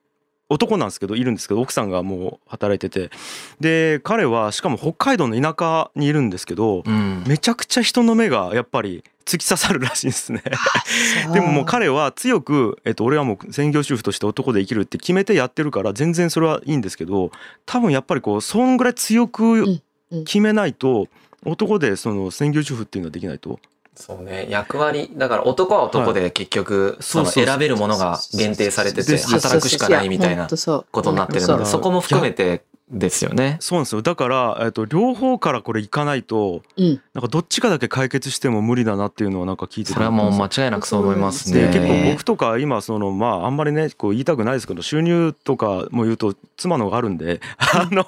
[0.48, 3.11] 男なんですけどいるんですけど奥さんがもう働いてて。
[3.59, 7.24] で彼はしかも北海道の田舎にいるんですけどうん。
[7.26, 10.40] めちゃくちゃ人の目がやっぱり突き刺さるらしいですね。
[11.35, 17.33] でももう彼は強く、えっと、俺はもう専業主婦として男で生きるって決めてやってるから全然それはいいんですけど
[17.66, 19.83] 多分やっぱりこうそんぐらい強くうん
[20.25, 21.09] 決めないと
[21.44, 23.61] 男でその専業主婦っていうのはできないと。
[23.94, 24.46] そうね。
[24.49, 33.57] 役割だから男は男で結局その選べるものが限定されてて働くしかないみたいなことになってるのでそこも含めてですよね。
[33.61, 34.03] そうなんですよ。
[34.03, 37.00] だから、えっと、両方からこれいかないとうん。
[37.14, 41.68] なんかどっちかだけ解決しても無理だなっていうのはなんか聞いててそれはもう間違いなくそう思いますね。
[41.68, 48.05] で結構僕とか今そのまああんまりねこう言いたくないですけど収入とかも言うと妻のがあるんで あの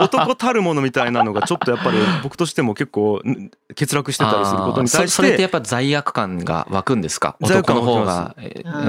[0.00, 8.34] 男たるものみたいなのがちょっとやっぱり僕としても結構ん欠落してたりすることに対しあーそそれっててやっぱ罪悪感が湧くんですか罪悪感男の方が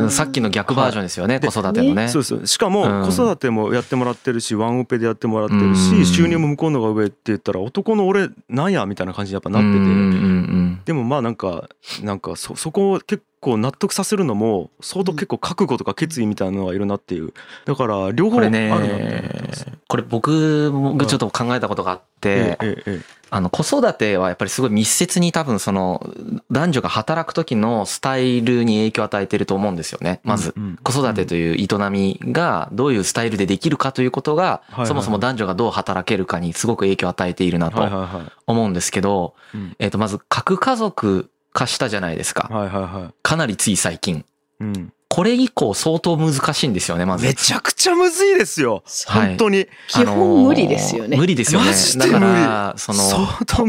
[0.10, 2.10] さっきの逆バージョンですよね、子育てのね。
[2.10, 2.48] そうです。
[2.48, 3.06] しかもうん。
[3.06, 5.76] 子育てもやってもらってるしワンオペでやってもらってるうん。
[5.76, 10.84] し収入も向こうのが上って言ったら男の俺なんやみたいな感じにやっぱなってて。
[10.86, 11.70] でもまあなんか
[12.02, 17.34] なんかそそこを結構納得させるのも相当結構覚悟とか決意みたいなのがいるなっていう。
[17.66, 19.84] だから両方あるなって。
[19.88, 23.02] これ僕がちょっと考えたことがあって、ええええ
[23.36, 26.08] あの子育てはやっぱりすごい密接に多分その
[26.52, 30.22] 男女が働く時のスタイルに影響を与えてると思うんですよね。
[30.24, 43.12] まず子育てという営みがどういうスタイルでできるかということがそもそも男女がどう働けるかにすごく影響を与えているなとは思うんですけど、うんえっとまず核家族化したじゃないですいか。
[43.24, 44.26] かなりつい最近。
[45.14, 47.26] これ以降相当難しいんですよね、まず。
[47.28, 48.82] めちゃくちゃむずいですよ。
[49.06, 49.68] はい本当に。
[49.88, 52.00] 基本無理ですよねあのー無理ですよねマジ。
[52.00, 53.04] だで無理から、その。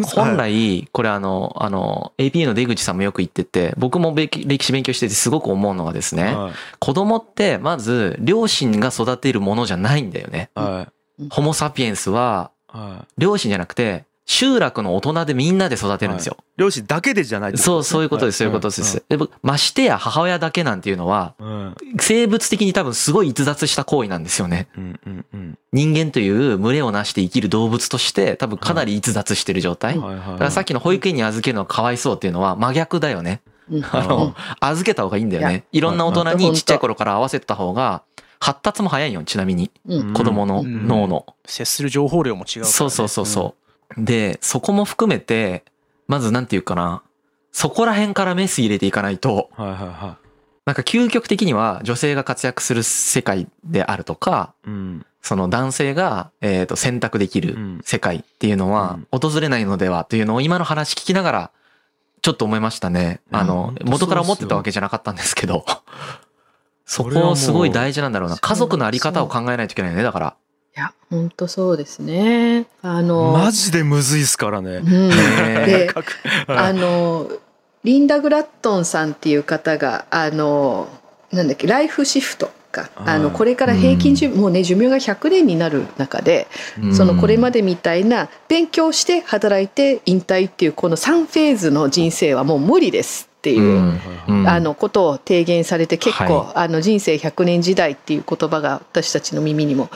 [0.07, 10.49] 本来、これあの、あの、APA の出口さんもよく言ってて、僕もべき歴史勉強しててすごく思うのがですね、は子供ってまず両親が育てるものじゃないんだよね。
[10.57, 13.07] いはいホモサピエンスははい。
[13.19, 16.37] 両親じゃなくて、集落の大人でみんなで育てるんですよ。
[16.57, 18.75] 両親だけでじゃないですねそういうことです、そういうことで。
[18.75, 19.05] す。
[19.09, 24.69] で僕ましてや母親だけなんていうのは、うん生物的に多分すごい逸脱した行為なんですよね。
[24.77, 29.97] うんうんうん人間という群れをなして生きる動物として多分かなり逸脱してる状態。
[29.97, 33.43] だはいはいはいからさっきの保育園に預けるのはかわいそうっていうのは真逆だよね。
[33.71, 35.65] うんあの、預けた方がいいんだよね。
[35.73, 38.03] いろんな大人にちっちゃい頃から合わせた方が、
[38.39, 39.71] 発達も早いよ、ちなみに。
[39.87, 41.27] うん子供のうん脳の。
[41.47, 43.64] 接する情報量も違うね、そうそうそうそう。
[43.97, 45.65] で、そこも含めて、
[46.07, 47.03] まずなんていうかな、
[47.53, 50.19] そこら辺からメス入れていかないと、はいはいは
[50.67, 54.71] なんか究極的には女性が活躍する世界であるとか、い。
[54.71, 61.51] うんその男性が、えー、と選択できるうん世界っていうのは訪れないのではというのを今の話聞きながら
[62.21, 63.21] ちょっと思いましたね。
[63.31, 65.65] あの元から思ってたわけじゃなかったんですけど。
[66.85, 68.37] そこすごい大事なんだろうな。
[68.37, 70.03] 家族のあり方を考えないといけないよね。
[70.03, 70.37] だから。
[70.77, 72.67] いや本当そうですね。
[72.83, 74.79] あのマジでむずいっすからね。
[74.79, 75.09] うん。
[75.09, 75.15] ね
[75.67, 76.13] で 各
[76.49, 77.29] あの
[77.85, 80.89] リンダ・グラットンさんっていう方があの
[81.31, 86.49] なんだっけライフシフトかあのはいこれから平均寿、もうね寿命が100年になる中で
[86.93, 87.55] そのこれまで。
[87.55, 94.01] でみたいな勉強して働いて引退っていうこの3フェーズの人生はもう無理ですっていう。
[94.47, 99.91] あのことを提言されて結構、はあの人生100年時代っていう言葉が私たちの耳にも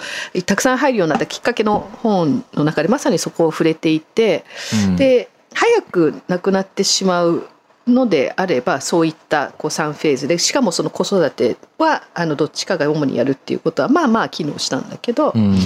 [0.44, 4.44] たくさん入るようになったきっかけの本の中でまさにそこを触れていて、
[4.86, 4.96] うん。
[4.96, 7.48] で早く亡くなってしまう
[7.86, 15.56] のであればそういったこう3フェーズでしかもその子育てはあのどっちかが主にやるっていうことはまあまあ機能したんだけど、うん。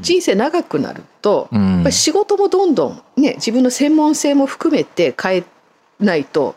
[0.00, 1.74] 人生長くなると、うん。
[1.74, 5.44] やっぱり仕事もどんどんね自分の専門性も含めて変え
[6.00, 6.54] ないと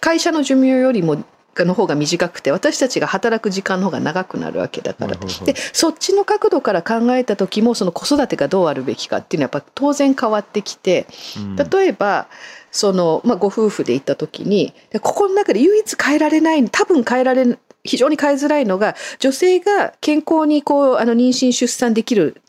[0.00, 1.24] 会社の寿命よりも
[1.64, 5.16] の方が短くて私たちが働く時間の方が長くなるわけだから。
[5.44, 11.56] でそっちの角度から考えた時もその子育てがどうあるべきかっていうのはやっぱ当然変わってきてうん。
[11.56, 12.28] 例えば
[12.70, 22.40] その、まあ、ご夫婦で行った時にでここの中で唯一変えられない多分変えられ非常に変えづらいのが女性が健康にこうあの妊娠出産できる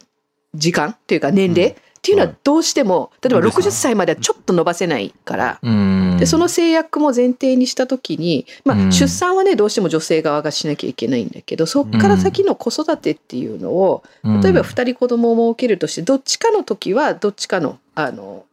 [0.55, 2.37] 時間っていうか年齢、うんっていうのははい。
[2.43, 3.67] どうしても例えばそうですね。
[3.69, 5.59] 60歳まではちょっと伸ばせないから。
[5.63, 6.17] うん。
[6.19, 8.91] でその制約も前提にした時に、まあ、うん。
[8.91, 18.45] 出産はねどうしても女性側がしなきゃいけないんだけどそっから先の子育てっていうのを例えば2人子供を設けるとしてどっちかの時はどっちかのあの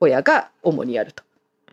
[0.00, 1.22] 親が主にやると。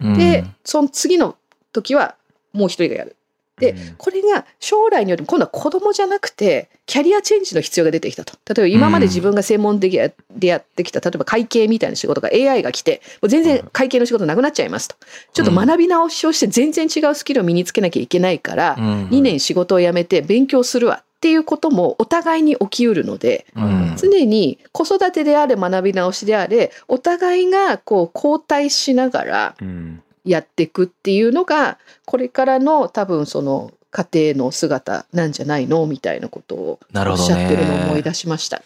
[0.01, 0.17] うん。
[0.17, 1.37] でその次の
[1.71, 2.15] 時は
[2.51, 3.15] もう一人がやる。
[3.59, 3.95] でうん。
[3.97, 8.33] これが将来により今度は子供じゃなくてキャリアチェンジの必要が出てきたと。
[8.53, 9.99] 例えば今まで自分が専門的
[10.31, 14.95] でやってきた例えば会計みたいな仕事が AI が来てもう全然会計の仕事なくなっちゃいますと。
[15.33, 19.07] ちょっと学び直しをして全然違うスキルを身につけなきゃいけないからうん。
[19.09, 23.95] 2年仕事を辞めて勉強するわっていうこともお互いに起きうるのでうん。
[23.97, 35.85] 常に子育てであれ学び直しであれお互いがこう交代しながらうんやっていくっていうのがこれからの多分その家庭の姿なんじゃないの？
[35.85, 36.79] みたいなことを
[37.11, 38.61] おっしゃってるのを思い出しました。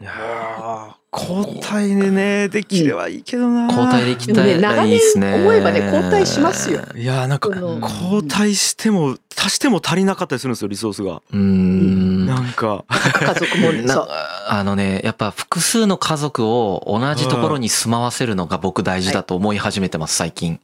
[0.00, 5.26] いやー交代でねできればいいけどな交代できたらいいですね。
[5.26, 6.82] 長年思えばね交代しますよ。
[6.94, 11.22] いやーなんか交代しても足しても足りなかったりするんですよリソースが。
[11.32, 12.26] うーん。
[12.26, 14.08] なんか家族もな そう。
[14.48, 20.60] あのね、やっぱ複数の家族を同じところに住まわせるのが僕大事だと思い始めてます、最近。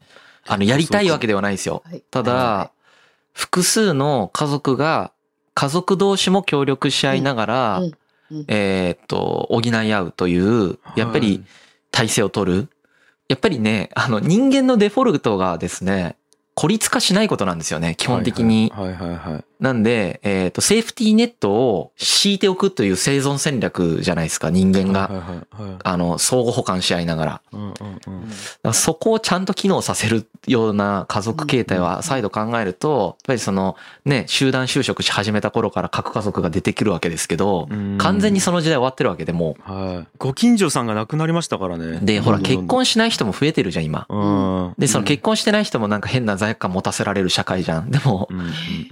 [0.46, 1.82] あの、やりたいわけではないですよ。
[1.84, 2.02] はい。
[2.10, 2.70] ただ、
[3.32, 5.10] 複数の家族が、
[5.54, 7.92] 家族同士も協力し合いながらうんうん、
[8.48, 11.44] えーっと、補い合うという、やっぱり
[11.90, 12.68] 体制を取る。
[13.28, 16.16] やっぱりね、あの、人間のデフォルトがですね、
[16.54, 18.72] 孤立化しないことなんですよね、基本的に。
[18.74, 25.08] はいはいはいはいなんで、えっ、と、セーフティーネットを敷いておくという生存戦略じゃないですか、人間が。
[25.08, 27.40] はいはいはいあの、相互補完し合いながら。
[27.52, 27.72] うんうん
[28.64, 28.74] うん。
[28.74, 37.98] そこをちゃんと機能させるような家族形態は再度考えると、やっぱりその、ね、集団就職し始めた頃から核家族が出てくるわけですけど、うん。
[37.98, 40.08] 完全にその時代終わってるわけでもはい。
[40.18, 42.00] ご近所さんが亡くなりましたからね。
[42.02, 42.04] う。
[42.04, 44.06] で、ほら、結婚しない人も増えてるじゃん、今。
[44.08, 44.74] うん。
[44.78, 47.90] で、その結婚してない人もなんか変な罪悪感持たせられる社会じゃん。
[47.90, 48.28] でも、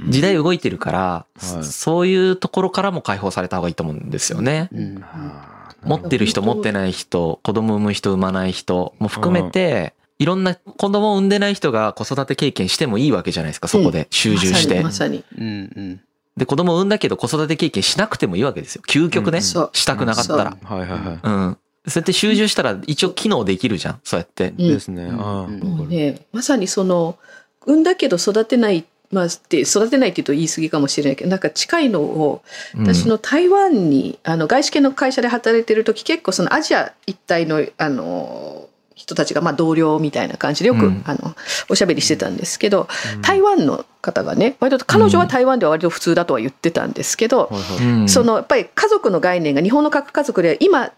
[0.09, 1.27] 時代動いてるから、は
[1.61, 1.64] い。
[1.64, 4.69] そういうところからも解放された方がいいと思うんですよね。
[4.73, 5.05] うん。
[5.85, 14.07] 持ってる人、持ってない人、子供産む人、産まない人も含めて、いろんな子供を産んでない人が子育て経験してもいいわけじゃないですか、そこで。
[14.11, 14.83] 集中して。
[14.83, 16.01] まさにまさうんうん。
[16.37, 18.83] で、子供を産んだけど子育て経験しなくてもいいわけですよ。
[18.88, 19.38] 究極ね。
[19.38, 19.43] うん。
[19.43, 19.71] そう。
[19.73, 20.57] したくなかったら。
[20.62, 20.99] はいはいはい。
[21.23, 21.59] うん。
[21.87, 24.53] そうやって集中したら一応機能できるじゃん、そうやって。
[24.57, 24.75] に、うん。
[24.75, 25.05] ですね。
[25.05, 25.61] あうん。
[25.61, 27.19] ーもうねまさにその
[27.67, 32.43] 産んだけど育てないまあって育てないって言うと言い過ぎかもしれないけどなんか近いのを
[32.77, 32.87] うん。
[32.87, 41.03] 私の台湾にあの外資系の会社で働いてる時結構そのアジア一帯のあの人たちがまあ同僚みたいな感じでよく、うん。
[41.05, 41.35] あの
[41.69, 42.88] おしゃべりしてたんですけど、
[43.23, 47.51] 台湾の方がね割と彼女は台湾では割と普通だとは言ってたんですけど、
[48.07, 50.93] そのやっぱり家族の概念が日本の核家族で今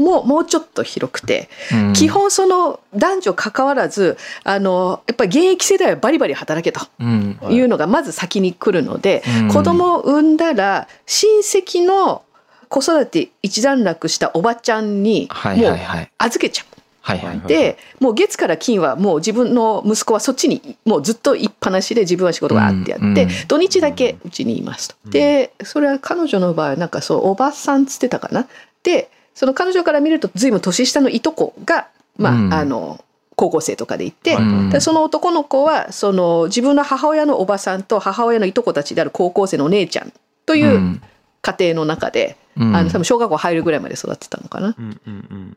[0.00, 7.38] ももうちょっと広くて、うん基本その男女関わらずあのやっぱり現役世代はバリバリ働けとうん。
[7.50, 12.22] いうのがまず先に来るので、うん子供を産んだら親戚の
[12.68, 15.78] 子育て一段落したおばちゃんにはいもう。
[16.18, 16.66] 預けちゃう。
[17.02, 17.26] はいはい。
[17.28, 25.10] はいでもう月から金はもう自分の息子はそっちにもうずっと行っぱなしで自分は仕事があってやって、うんうん土日だけうちにいますと。
[25.10, 28.46] でそれは彼女の場合はなんかそうおばさんつってたかな。
[28.82, 32.52] でその彼女から見ると随分年下のいとこがまあ、うん。
[32.52, 33.02] あの
[33.36, 34.68] 高校生とかでいて、うん。
[34.68, 40.12] でその男の子はその自分の母親のおばさんと母親のいとこたちである高校生のお姉ちゃん
[40.44, 41.02] といううん。
[41.40, 42.76] 家庭の中で、うん。
[42.76, 44.76] あの多分小学校入るぐらいまで育ってたのかな。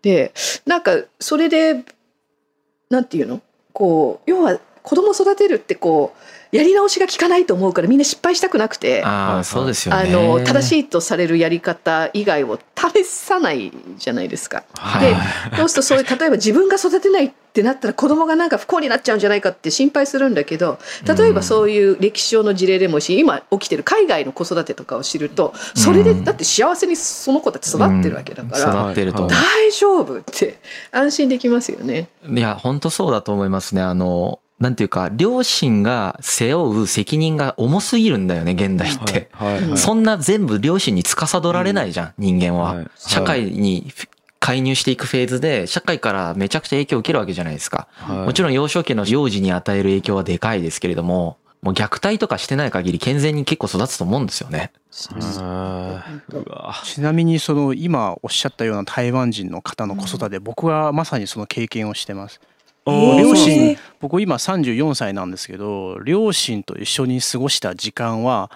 [0.01, 0.31] で
[0.65, 1.83] なんかそれで
[2.89, 3.41] なんていうの？
[3.73, 6.19] こう要は子供育てるってこう
[6.53, 10.11] やり直しが効かないと思うからみんな失敗したくなくてあああ、そうですよね。
[10.11, 14.63] の正しいとされるやり方以外を試さないじゃないですか。
[14.75, 28.83] はいでそうするとそういう例えば自分が育てないってなったら子供がなんか不幸になっちゃうんじゃないかって心配するんだけど例えばそういう歴史上の事例でもし今起きてる海外の子育てとかを知るとそれでだって幸せにその子たち育ってるわけだから。
[28.83, 29.29] 育ってると思う。
[29.29, 30.59] 大丈夫って
[30.91, 32.07] 安心できますよね。
[32.27, 33.81] いや、本当そうだと思いますね。
[33.81, 39.29] あの、なんていうか、両親が背負う責任が重すぎるんだよね、現代って。
[39.75, 42.75] そんな全部両親に司られないじゃん、人間は。
[42.75, 43.91] はい社会に
[44.39, 47.87] 介入していくフェーズで、社会からめちゃくちゃ影響を受けるわけじゃないですか。
[47.91, 54.71] はいもちろん幼少期の幼児に与える影響はでかいですけれども、もう虐待とかしてない限り健全に結構育つと思うんですよね。
[56.83, 62.39] ちなみにその今おっしゃったような台湾人の方の子育て、僕はまさにその経験をしてます。
[62.85, 68.51] 両親えー僕今34歳なんですけど両親と一緒に過ごした時間は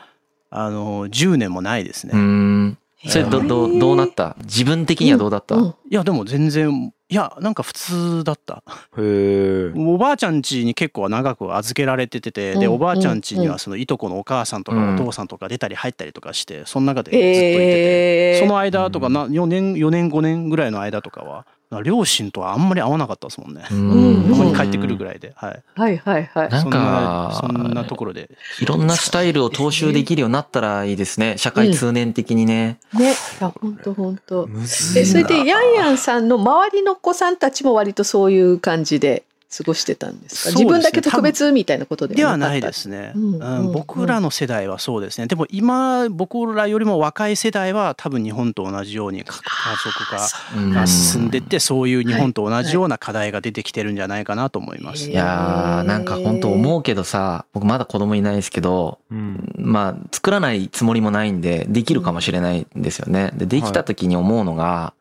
[0.49, 2.11] あの10年もないですね。
[2.13, 2.77] うーん。
[3.07, 4.35] それど、どう、どうなった？
[4.43, 8.63] 自分的にはどうだった、うんいやでも全然いやなんか普通だった。
[8.97, 14.97] へえおばあちゃん家に結構長く預けられててて、でうんおばあちゃん家にうんはそのいとこのお母さんとうん。
[14.97, 18.39] かお父さんとか出たり入ったりとかしてその中でずっといてて、えー。
[18.41, 21.45] その間とかな4年4年5年ぐらいの間とかは
[21.83, 23.65] 両親とはあんまり会わなかったですもんね。
[23.69, 25.63] うんここに帰ってくるぐらいで、はい。
[25.75, 26.49] はいはいはい。
[26.49, 28.29] なんかそんなところで。
[28.61, 31.37] いろんなスタイルを踏襲できるようになったらいいですね。
[31.37, 32.79] 社会通念的にね。
[32.93, 34.47] ね、いや本当本当。
[34.47, 39.23] むずいえそれでなヤンヤンさんの周りの子さんたちも割とそういう感じで
[39.55, 40.49] 過ごしてたんですか？
[40.49, 40.55] ね。
[40.55, 42.67] 自分だけ特別みたいなことでではないはなかった？
[42.67, 45.27] ですね、うんうんうん僕らの世代はそうですね。
[45.27, 50.27] でも今僕らよりも若い世代は多分日本と同じようにか家族化
[50.57, 50.59] う。
[50.59, 55.09] んが進んでってそういう日本と同じような課題が出てきてるんじゃないかなと思います。
[55.09, 59.53] いやーなんか本当思うけどさ、僕まだ子供いないですけど、うん。
[59.57, 63.31] まあ作らないつもりもないんで、できるかもしれないんですよね。
[63.35, 64.93] で、できた時に思うのが、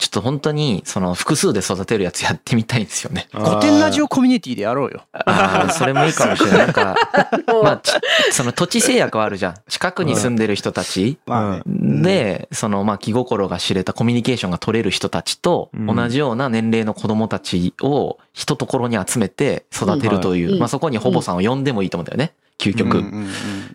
[0.00, 3.28] ちょっと本当にその複数で育てるやつやってみたいんですよね。
[3.36, 5.02] 古典ラジオコミュニティでやろうよ。
[5.12, 6.58] ああ、それもいいかもしれない。
[6.60, 6.96] なんか、
[7.62, 7.92] まあ、ち
[8.30, 9.54] その土地制約はあるじゃん。
[9.68, 11.18] 近くに住んでる人たち。
[11.66, 22.32] で、そのまあ気心が知れたコミュニケーションが取れる人たちとうん同じような年齢の子供たちを一ところに集めて育てるという、うんまあそこにほぼさんを呼んでもいいと思うんだよね。
[22.56, 23.04] 究極。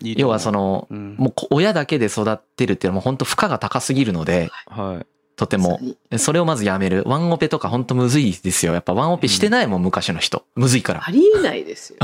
[0.02, 5.06] 要はその、うんもうこ親だけで育ってるっていうのはもう本当負荷が高すぎるので、はい
[5.36, 5.78] とても。
[6.16, 7.02] それをまずやめる。
[7.06, 8.72] ワンオペとか本当むずいですよ。
[8.72, 10.44] やっぱワンオペしてないもん、昔の人。
[10.54, 11.02] むずいから。
[11.06, 11.98] ありえないですよ。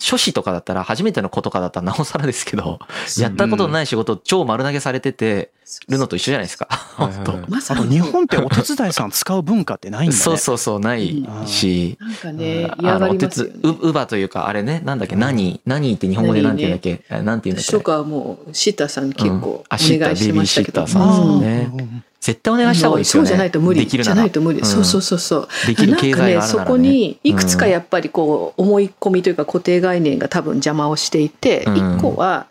[0.00, 2.78] 初子とかだったら、初めての子とかだったらなおさらですけど、
[3.18, 5.50] やったことのない仕事を超丸投げされてて
[5.88, 6.68] るのと一緒じゃないですか。
[6.96, 10.22] 本まさにあと日本ってお手伝いさん使う文化ってないんだね。
[10.22, 11.96] 当そうそうそう、ないし。
[12.00, 13.78] なんかねあ嫌がりのお手ますよね。
[13.80, 17.80] ウバというか、あれね、なんだっけ、何何って日本語でなんて言うんだっけ、えなんて言うんだっけと。
[17.80, 20.82] かはもうシッターさん結構お願いしてましたけど。
[20.82, 23.28] ベビーシッターさんうんね絶対お願いした方がいいですよね。
[23.28, 23.80] そうじゃないと無理。
[23.80, 24.60] できるじゃないと無理。
[24.60, 25.48] うんそうそうそうそう。
[25.66, 26.46] できる経済があるなら、ね。
[26.46, 32.46] なんかね、そこにいくつかやっぱりこう思い込みというか固定概念が多分邪魔をしていて、うん一個は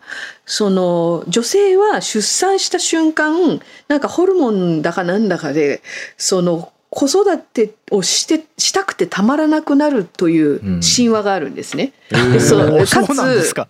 [0.46, 5.82] その女性は出産した瞬間なんかホルモンだかなんだかで
[6.18, 11.92] その子育てをしてしたくてたまらなくなるという神話があるんですね。
[12.03, 12.03] で
[12.40, 13.68] そうかつそうなんか。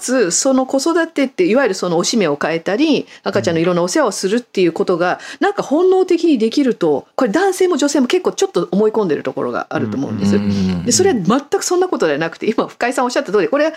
[0.00, 10.36] つその子育てっていわゆるそのおしめを変えたり赤ちゃんのいろんなお世話をするっていうことがなんか本能的にできるとこれ男性も女性も結構ちょっと思い込んでるところがあると思うんです。
[10.36, 13.72] うんでそれは全くそんなことではなくて今深井さんおっしゃった通りこれは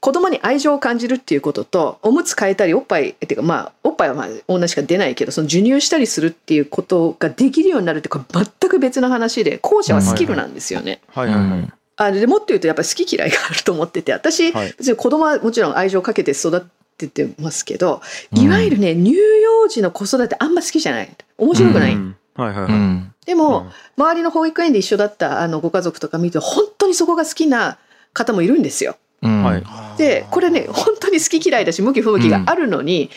[0.00, 8.24] 子供に愛情を感じるっていうこととおむつ変えたりおっぱいっていうかまあおっぱいはまあ女しか出ないけどその授乳したりするっていうことができるようになるってこれ
[8.60, 11.00] 全く別の話で後者はスキルなんですよね。
[11.08, 14.74] はいはいはいあでもっと言うとやっぱり好き嫌いがあると思ってて私、はい。
[14.78, 16.64] 別に子供はもちろん愛情をかけて育
[16.96, 18.00] ててますけど、
[18.32, 18.42] うん。
[18.42, 21.10] いわゆるね乳幼児の子育てあんま好きじゃない。
[21.36, 22.16] 面白くない、うん。
[22.36, 22.72] はいはいはい。
[22.72, 23.14] うん。
[23.26, 27.78] でも、周りの保育園で一緒だったあのご家族とか見ると本当にそこが好きな
[28.14, 28.96] 方もいるんですよ。
[29.22, 29.42] うん。
[29.42, 29.64] はい。
[29.98, 33.10] でこれね本当に好き嫌いだし向き不向きがあるのに、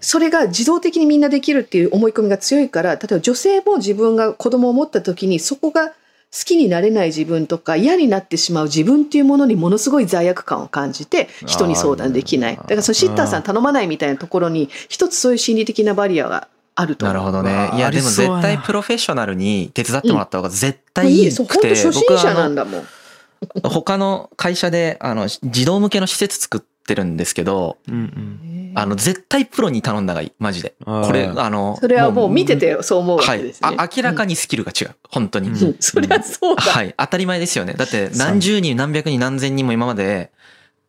[0.00, 5.92] それが自動的にみんなできるっていう思い込みが強いから例えば女性も自分が子供を持った時にそこが
[6.32, 12.56] 好きになれない自分とか嫌になってしまう自分っていうものにものすごい罪悪感を感じて人に相談できない。
[12.56, 17.06] だからそのシッターさん頼まないみたいなところに一つそういう心理的なバリアがあると。
[17.06, 17.70] 思うなるほどね。
[17.74, 22.84] いや、でも絶対プロフェッショナルに手伝ってもらった方が絶対いいくて、そう本当初心者なんだもん。
[23.64, 26.60] 他の会社で、あの、児童向けの施設作っ
[26.90, 30.32] てるんですけど、うんうんあの、絶対プロに頼んだ方がいい。
[30.38, 30.74] マジで。
[30.84, 33.62] これ、あの、それはもう見ててそう思うわはいけです。
[33.62, 33.76] ね。
[33.76, 34.94] あ明らかにスキルが違う。
[35.08, 35.48] 本当に。
[35.48, 36.62] うんうんそりゃそうだ。
[36.62, 36.94] はい。
[36.96, 37.74] 当たり前ですよね。
[37.74, 40.30] だって何十人何百人何千人も今まで、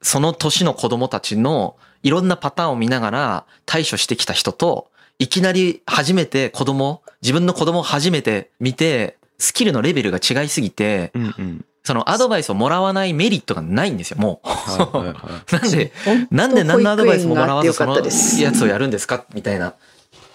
[0.01, 14.47] その年の子供たちのいろんなパターンを見ながら対処してきた人と、いきなり初めて子供、自分の子供を初めて見て、スキルのレベルが違いすぎて、うんうんそのアドバイスをもらわないメリットがないんですよ、もう。
[14.47, 15.91] はいはいはい なんで、
[16.29, 19.69] なんで何のアドバイスももらわずそのったですやつをやるんですかみたいな。
[19.69, 19.73] っ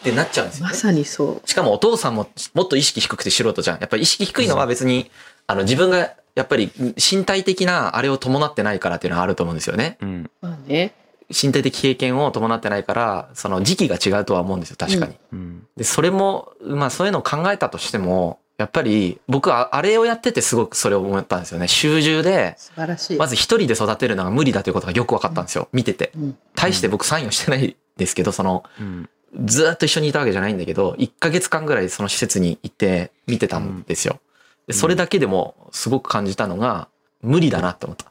[0.03, 0.77] てなっちゃうんですよ、まね。
[0.77, 1.49] さにそう。
[1.49, 3.81] しかもお父さんももっと意識低くて素人じゃん。
[3.81, 5.11] やっぱり意識低いのは別に、
[5.47, 9.99] あの自分がやっぱり身体的なあれを伴ってないからっていうのはあると思うんですよね。
[10.01, 10.95] うんまあね。
[11.29, 15.15] 身体的経験を伴ってないから、その時期が違うとは思うんですよ、確かに。
[15.33, 21.69] うんで、それも、まあそういうのを考えたとしても、やっぱり僕はあれをやっててすごくそれを思ったんですよね。
[21.69, 23.19] 習字で、素晴らしい。
[23.19, 25.69] まず一人で育てるのが無理だということがよく分かったんですよ。
[25.73, 26.13] 見てて。
[26.17, 29.09] うん大して僕サインをしてないですけど、その、うん
[29.45, 34.21] ずーっと一緒にいたわけじゃないんだけど、1ヶ月間ぐらいその施設に行って見てたんですよ。
[34.67, 36.89] でそれだけでもすごく感じたのが、
[37.23, 38.11] 無理だなって思った。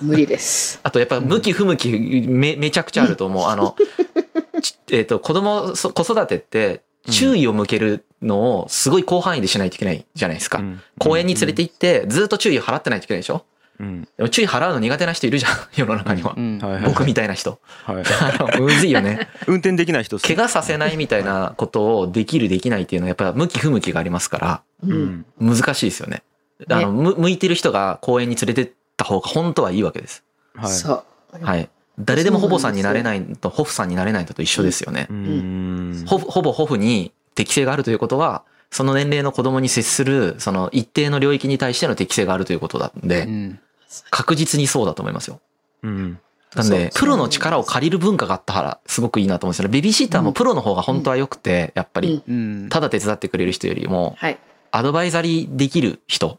[0.00, 0.80] 無理です。
[0.84, 1.90] あとやっぱ向き不向き
[2.28, 3.48] めめちゃくちゃあると思う。
[3.48, 3.76] あの、
[4.62, 10.58] ちえっ、と、子供、そ子育てって注意を向けるのをすごい広範囲でしないといけないじゃないですか。
[10.58, 10.80] うん。
[10.98, 13.44] 公園に連れて行ってずっと注意を払ってないといけないでしょ？
[13.80, 14.08] うん。
[14.16, 16.58] でも注意払うの苦手な人いるじゃん 世の中には、うん。
[16.58, 17.58] はいはい僕みたいな人。
[17.84, 18.04] はい。
[18.38, 19.28] あのむずいよね。
[19.48, 25.04] 運転できない人怪我させないみたいなことをできるできないっていうのはやっぱ向き不向きがありますからううん。
[25.48, 26.22] ん難しいですよね。
[26.70, 30.22] あのむ向いてる人が公園に連れてった方が本当はいいわけです。
[30.54, 30.70] はい。
[30.72, 31.04] そ
[31.40, 31.44] う。
[31.44, 31.68] はい
[32.04, 35.06] 誰でもホボさんになれないとホフさんになれないのと一緒ですよね。
[35.10, 36.04] う、ん。
[36.06, 43.60] ほぼほぼホフに適性があるということはその年齢の子供に接するその一定の領域に対しての適性があるということなんうでん。
[44.10, 45.40] 確実にそうだと思いますよ。
[45.82, 46.18] うん。
[46.54, 49.68] なんで、プロの力を借りる文化があったらすごくいいなと思うんですよ。
[49.68, 49.72] ね。
[49.72, 52.68] ベビーシッターもプロの方が本当は良くて、やっぱり、うん。
[52.70, 54.38] ただ手伝ってくれる人よりも、はい。
[54.70, 56.38] アドバイザリーできる人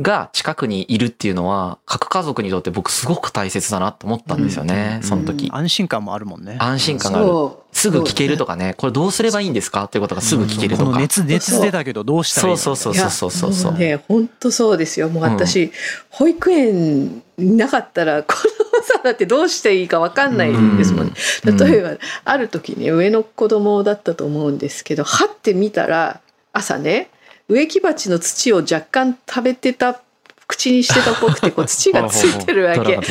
[0.00, 5.48] が近くにいるっていうのは、核家族にとって僕すごく大切だなと思ったんですよね、うんその時。
[5.52, 7.28] 安心感もあるもんね安心感がある。
[7.72, 10.90] すぐ聞けるとかね、これどうすればいいんですかっていうことがすぐ聞けるとか。
[10.90, 13.72] この熱熱出たけどどうしたらいいのそうそうそうそうそうそうそう。
[13.72, 15.08] もね、本当そうですよ。
[15.08, 15.70] もう私、
[16.10, 18.48] 保育園なかったら、子供
[18.82, 21.12] さんだってどうしていいかわかんないですもんね。
[21.46, 26.20] うん例えば、ある時ね、上の子供だったと思うんですけど、はって見たら、
[26.52, 27.10] 朝ね、
[27.48, 30.00] 植木鉢の土を若干食べてた、
[30.46, 32.98] 口にしてたっぽくて、こう土がついてるわけ。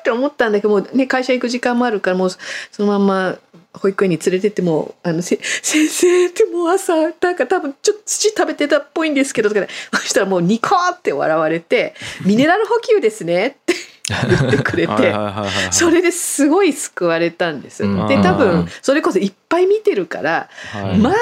[0.00, 2.38] って思ったんだけどもうね会社行く時間もあるからもうそ
[2.80, 3.38] のまんま
[3.72, 11.94] 保育園に連れてってもあのせ先生ってもう朝なんか多分ちょっと土食べてたっぽいんですけどとか、ね、そしたらもうニコーって笑われて
[12.26, 13.74] 「ミネラル補給ですね」って
[14.08, 15.14] 言ってくれて。
[15.70, 17.84] それですごい救われたんです。
[17.84, 21.14] うんで多うん分それこそいっぱい見てるから、はいまあ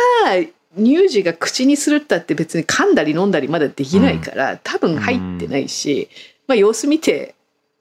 [0.79, 6.09] 乳児が口にするったって別に噛んだり飲んだりまだできないから、多分入ってないし、
[6.47, 7.35] まあ様子見て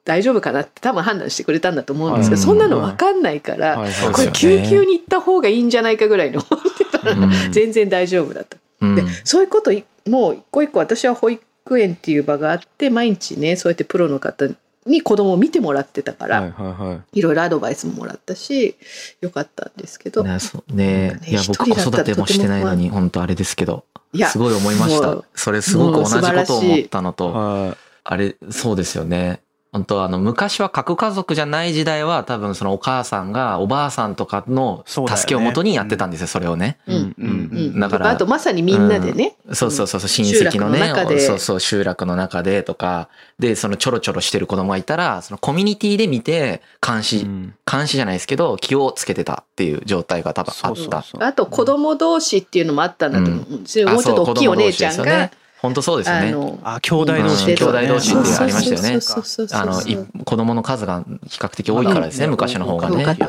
[0.05, 2.45] 大丈夫かなって多分判断してくれたんだと思うんですけど、うん。
[2.45, 7.31] そんなの分かんないから、これ救急に行った方がいいんじゃないかぐらいの思ってたら、うん。
[7.53, 8.57] 全然大丈夫だった。
[8.81, 8.95] うん。
[8.95, 14.47] でそういうこといもう一個一個私は保育園っていう場があって毎日ねそうやってプロの方
[14.89, 17.19] に子供を見てもらってたから、はいはいはい。
[17.19, 18.75] いろいろアドバイスももらったし
[19.21, 21.19] よかったんですけど、ねそうね。
[21.27, 23.85] いや僕子育てもしてないのに本当あれですけど。
[24.11, 25.23] いやすごい思いました。
[25.35, 27.31] それすごく同じことを思ったのと。
[27.31, 36.79] はあれそうですよね本当あの昔は核家族じゃない時代は多分そのお母さんがおばあさんとかの助けをもとにやってたんですよそれをね。
[36.87, 37.15] うん。
[37.17, 37.29] うん。
[37.29, 37.33] う
[37.77, 37.79] ん。
[37.79, 41.19] だからあとまさにみんなでね、そうそうそうそう親戚のね集落の中で。
[41.19, 47.53] そうそう集落の中でとかでそのちょろちょろしてる子供がいたらそのコミュニティで見て監い視うん。
[47.69, 50.63] 監視じゃないですけど気をつけてたっていう状態が多分あった。
[50.63, 55.29] そうそうあと子供同士っていうのもあったんだと思うんですよ、あもうちょっと大きいお姉ちゃんが、
[55.61, 56.59] 本当そうですよね。
[56.63, 59.01] あ兄弟同士うん兄弟同士ってありましたよね。
[59.01, 62.31] そうそうそうそうあのい子供の数が比較的多いからですねうん。
[62.31, 63.03] 昔の方がね。
[63.05, 63.27] だか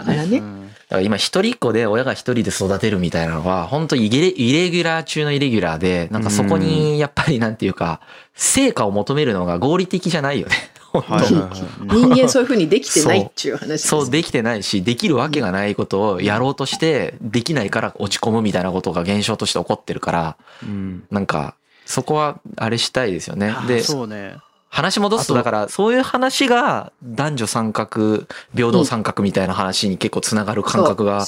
[0.96, 8.00] ら今一人っ子で親が一人で育てるみたいなのは本当イレイレギュラー中のイレギュラーでなんかそこにやっぱりなんていうか
[8.34, 10.54] 成果を求めるのが合理的じゃないよね。
[10.92, 21.04] 人間そういうふうにできてないっていう話ですそうできてないしできるわけがないことをやろうとしてできないから落ち込むみたいなことが現象として起こってるからうん。
[21.12, 21.54] なんか
[21.90, 23.54] そこはあれしたいですよね。
[23.66, 24.36] でそうね
[24.72, 28.24] 話戻すとだからそういう話が男女三角
[28.54, 31.26] 平等三角みたいな話に結構つながる感覚が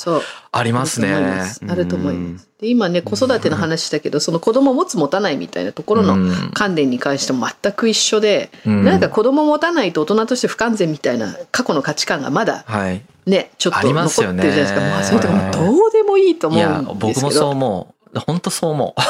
[0.52, 1.12] ありますね。
[1.68, 2.48] あると思います。
[2.60, 13.02] で今ね子育ての話だけどその子供を持つ持たないみたいなところのうん観点に関しても全く一緒で、うんなんか子供を持たないと大人として不完全みたいな過去の価値観がまだはい。
[13.26, 14.80] ねちょっあと残ってるじゃないですか。
[14.80, 17.50] まあそれとかもうはいどうでもいいと思いやうんで僕もそうすけど。
[17.50, 17.91] 思う。
[18.20, 19.00] 本当そう思う。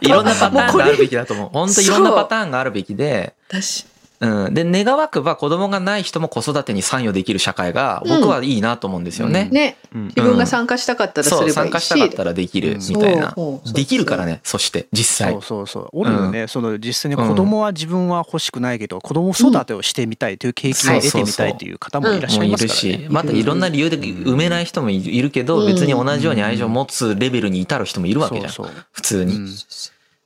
[0.06, 1.50] いろんなパターンがあるべきだと思う。
[1.52, 3.86] 本当いろんなパターンがあるべきで、私
[4.20, 4.54] うん。
[4.54, 9.48] で、願わくば子供がない人も子育てに参与できる社会が僕はいいなと思うんですよね。
[9.52, 9.76] ね。
[9.94, 10.06] うん。
[10.08, 11.54] 自分が参加したかったらすそう、ればいいし。
[11.54, 13.32] 参加したかったらできるみたいな。
[13.34, 13.72] そうそう。
[13.74, 15.32] できるからね、そして実際。
[15.32, 15.42] そう。
[15.42, 15.88] そうそう。
[15.92, 22.98] おるよね、その実際に子供は自分は欲しくないけど子供育てをしてみたいという経験を得てみたいという方もいらっしゃいますからね。
[22.98, 25.66] し、またいろんな理由で埋めない人もいるけど、うん。
[25.66, 28.52] 別に同じように愛情を持つレベルに至る人もいるわけじゃん。
[28.90, 29.38] 普通に。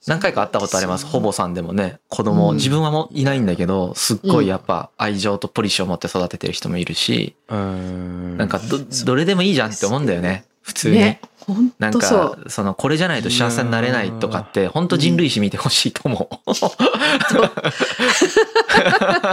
[0.06, 1.06] うん何回か会ったことあります。
[1.06, 10.44] ほぼさんでもね、子供、うん自分はもういないんだけど、すっごいやっぱ愛情とポリシーを持って育ててる人もいるし、うんなんかど、どれでもいいじゃんって思うんだよね。
[10.62, 10.96] 普通に。
[10.96, 16.50] ね本なんか当そう。、その、これじゃないと幸せになれないとかって、本当人類史見てほしいと思う。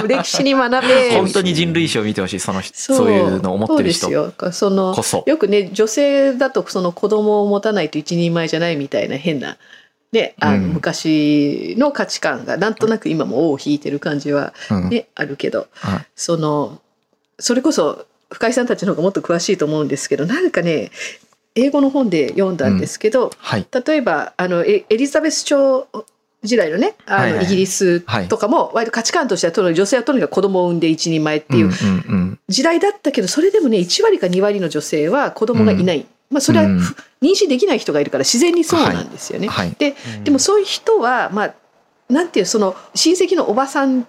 [0.07, 1.11] 歴史に学べ。
[1.17, 4.51] 本当に人類史を見てほしい、その人、そうそういうのを思ってる人そうですよ。
[4.51, 5.23] そのこそ。
[5.27, 9.57] よくね女性だとその子供を持たないと一人前じゃないみたいな変な。
[10.11, 10.73] ね、あのうん。
[10.73, 14.89] 昔の価値観がなんとなく今も尾を引いてる感じは、うん。
[14.89, 16.07] ねあるけどはい。
[16.15, 16.81] その
[17.37, 20.91] それこそ深井さんたちの方がもっと詳しいと思うんですけどなんかね
[21.55, 23.67] 英語の本で読んだんですけど、はい。
[23.85, 25.87] 例えばあのエエリザベス朝
[26.41, 36.81] 時代のねあの、イギリスとかも割と価値観としては女性はとにかく子供を産んで一人前っていううんうん時代だったけどそれでもね1割か2割の女性は子供がいない、まあ、それは、うん
[37.21, 39.47] 妊娠できない人がいるから自然にそうなんですよね。
[39.47, 39.51] うん。
[39.51, 39.75] はい。
[39.77, 41.53] ででもそういう人はまあ
[42.07, 44.05] なんていうその親戚のおばさんっ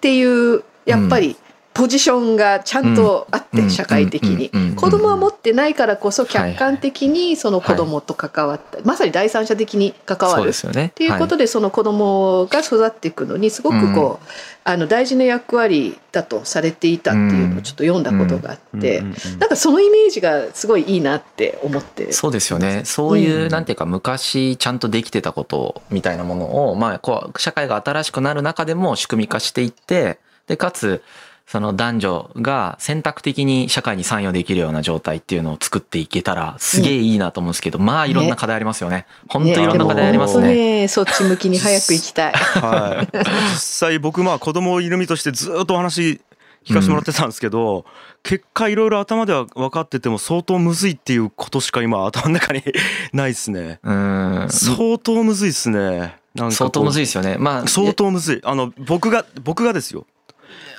[0.00, 1.36] ていうやっぱり
[1.76, 3.70] ポジションがちゃんとあって、うん。
[3.70, 10.46] 社会的に、子供は持ってないからこそ客観的にその子供と関わった、まさに第三者的に関わる。
[10.46, 10.86] ですよね。
[10.86, 14.26] っていうことでその子供が育っていくのにすごくこう、
[14.64, 19.02] あの大事な役割だとされていたっていうのをちょっと読んだことがあって、
[19.38, 22.12] なんかそのイメージがすごいいいなって思って。
[22.12, 22.82] そうですよね。
[22.84, 23.48] そういう、うん。
[23.48, 30.18] なんていうか、昔ちゃんとできてたことみたいなものを、まあ、こう、社会が新しくなる中でも仕組み化していって、
[30.48, 31.02] で、かつ、
[31.46, 39.06] その男女が選択的に社会に参与できるような状態っていうのを作っていけたら、すげえいいなと思うんですけど、まあ、いろんな課題ありますよね。
[39.28, 40.80] 本当いろんな課題ありますね。
[40.80, 42.32] ねそっち向きに早く行きたい。
[42.34, 43.16] はい、
[43.52, 46.20] 実際僕まあ子供いる身としてずっとお話
[46.64, 47.84] 聞かせてもらってたんですけど、
[48.24, 52.64] 結果いろいろ頭では分かってても相当むずいっていうことしか今頭の中に
[53.14, 53.78] ないですね。
[53.84, 54.46] うん。
[54.50, 56.16] 相当むずいっすね。
[56.50, 57.36] 相当むずいですよね。
[57.38, 58.40] まあ、相当むずい。
[58.42, 60.06] あの僕が僕がですよ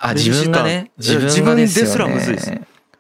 [0.02, 1.64] あ、自分がね、自分がですよね。
[1.64, 2.52] 自分ですらむずいです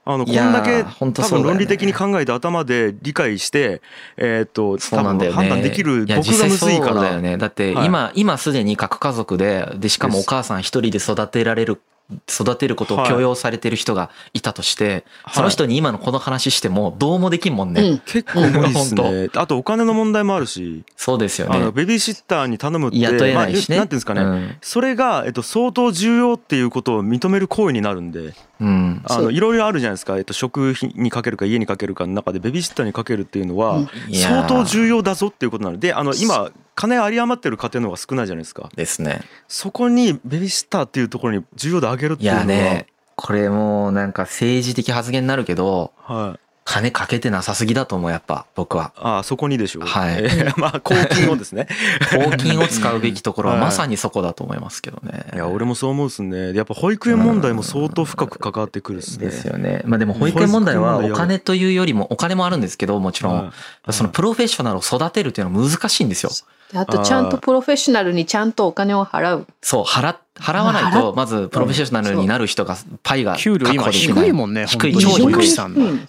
[0.10, 3.82] あのこんだけ多分論理的に考えて頭で理解して
[4.16, 5.04] えーっと多。
[5.04, 7.38] 分判断できる僕がむずいか実際そうだらよね。
[7.38, 11.82] だってはい今、今すでに核家族で、で、しかもお母さん一人で育てられる、
[12.30, 17.82] 育てることを強要されてる人がいたとして、その人に今のこの話してもどうもできんもんね。
[17.82, 18.00] うん。
[18.00, 19.30] 結構無理っすね。
[19.36, 20.84] あとお金の問題もあるし。
[20.96, 21.72] そうですよあのね。
[21.72, 23.76] ベビーシッターに頼むって雇えないしね。
[23.76, 24.56] まあ、なんていうんですかね、うん。
[24.62, 28.34] それが、えっと、相当重要っていうことを認める行為になるんで。
[28.62, 29.02] うん。
[29.06, 38.70] あのいろいろあるじゃないですか、えっと、食費にかけるか家にかけるかの中でベビーシッターにかけるっていうのは相当重要だぞっていうことなのであの今金有り余ってる家庭の方が少ないじゃないですか。
[38.76, 39.22] ですね。
[39.48, 42.42] そこにベビーシッターっていうところに重要度上げるっていいうのは。
[42.44, 48.92] やね、これもうなんか政治的発言になるけど、はい、金かけてなさすぎだと思う、やっぱ、僕は。
[48.98, 51.68] ああそこにでしょう、はいえー まあ公金をですね
[52.12, 55.26] 公金を使うべきところは はいまさにそこだと思いますけどね。
[55.34, 59.82] いや俺もそう思うっすねやっぱ保育園問題も相当深く関わってくるっすねですよね。
[59.86, 63.54] まあでも保育園問題はお金というよりも、お金もあるんですけど、もちろんは。
[63.90, 66.32] いそのプロフェッショナルを育てるっていうのは難しいんですよ。
[66.76, 69.48] あとちゃんとプロフェッショナルにちゃんとお金を払う。
[69.62, 73.90] そう、払、払わないと、まずプロフェッショナルになる人が、パイが給料今。
[73.90, 75.56] 低いもんね低い、超低い。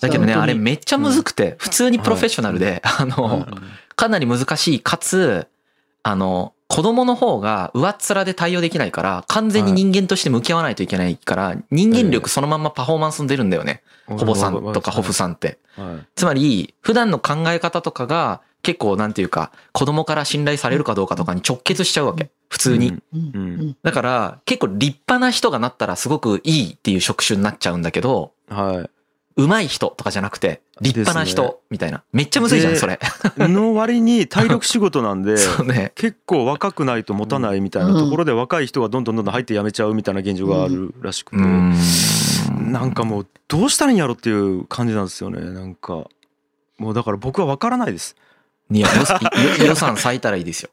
[0.00, 3.46] だけどね、あれめっちゃむずくて、普通にプロフェッショナルで、あの、
[3.96, 5.46] かなり難しい、かつ、
[6.02, 13.82] あの、子供の方が上っ面で対応できないから、完全に人間として向き合わないといけないから、人間力そのまんまパフォーマンスに出るんだよね。
[14.06, 15.58] ホボさんとかホフさんって。
[15.76, 16.06] はい。
[16.14, 22.30] つまり、普段の考え方とかが結構なんていうか、子供から信頼されるかどうかとかに直結しちゃうわけ。
[22.48, 22.98] 普通に。
[23.82, 28.90] だから、結構立派な人がなったらすごくいいっていう職種になっちゃうんだけど、はい
[29.40, 32.02] 上手い人とかじゃなくて、立派な人みたいな。
[32.12, 32.98] めっちゃむずいじゃん、でそれ。
[33.36, 35.36] の割に体力仕事なんで。
[35.94, 42.72] 結構若くないと持たないみたいなところで若い人がどんどんどんどん入って辞めちゃうみたいな現状があるらしくてうーん。
[42.72, 46.08] なんかもうどうしたらいいんやろっていう感じなんですよねなんか
[46.78, 48.16] もうだから僕は分からないです
[48.70, 48.88] いや、
[49.58, 50.70] 予予算割いたらいいですよ。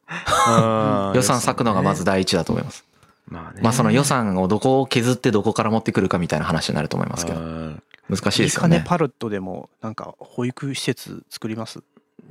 [1.14, 2.86] 予算割くのがまずだ第一だと思います。
[3.28, 7.40] まあねまあその予算をどこを削ってどこから持ってくるかみたいな話になると思いますけど。
[7.42, 8.84] はい難しいいいかねですよね？
[8.88, 11.80] パルットでもなんか保育施設作ります？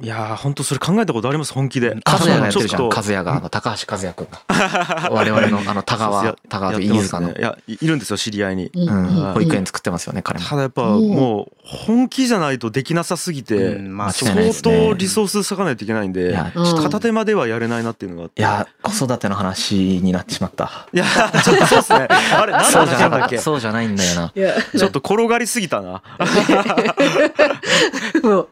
[0.02, 1.52] いやー本当それ考えたことあります？
[1.54, 1.90] 本気で。
[2.04, 2.88] 和也がやってるじゃん。
[2.88, 4.28] 和也が、あの、高橋和也くん。
[4.28, 5.08] が。
[5.12, 7.28] 我々の、あの、 田川、田川飯塚の。
[7.28, 7.34] ね。
[7.38, 8.72] いやいいるんですよ知り合いに。
[8.74, 8.88] うん。
[8.88, 10.46] うん、保育うん園作ってますよね、彼も。
[10.46, 18.42] ただやっぱうんもう本気じゃないとできなさすぎてうんまあ相当リソース割かないといけないんでいやちょっと片手間ではやれないなっていうのがあって。
[18.42, 20.88] いや、子育ての話になってしまった。
[20.92, 21.04] いや
[21.44, 22.08] ちょっとそうっすね。
[22.10, 23.38] あれ何のそうじゃな話なんだっけ？
[23.38, 24.32] そうじゃないんだよな。
[24.76, 26.02] ちょっと転がりすぎたな。
[28.24, 28.48] もう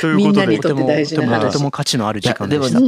[0.00, 2.80] ということでみんなにとって大事な話とてもとても価値のある時間でした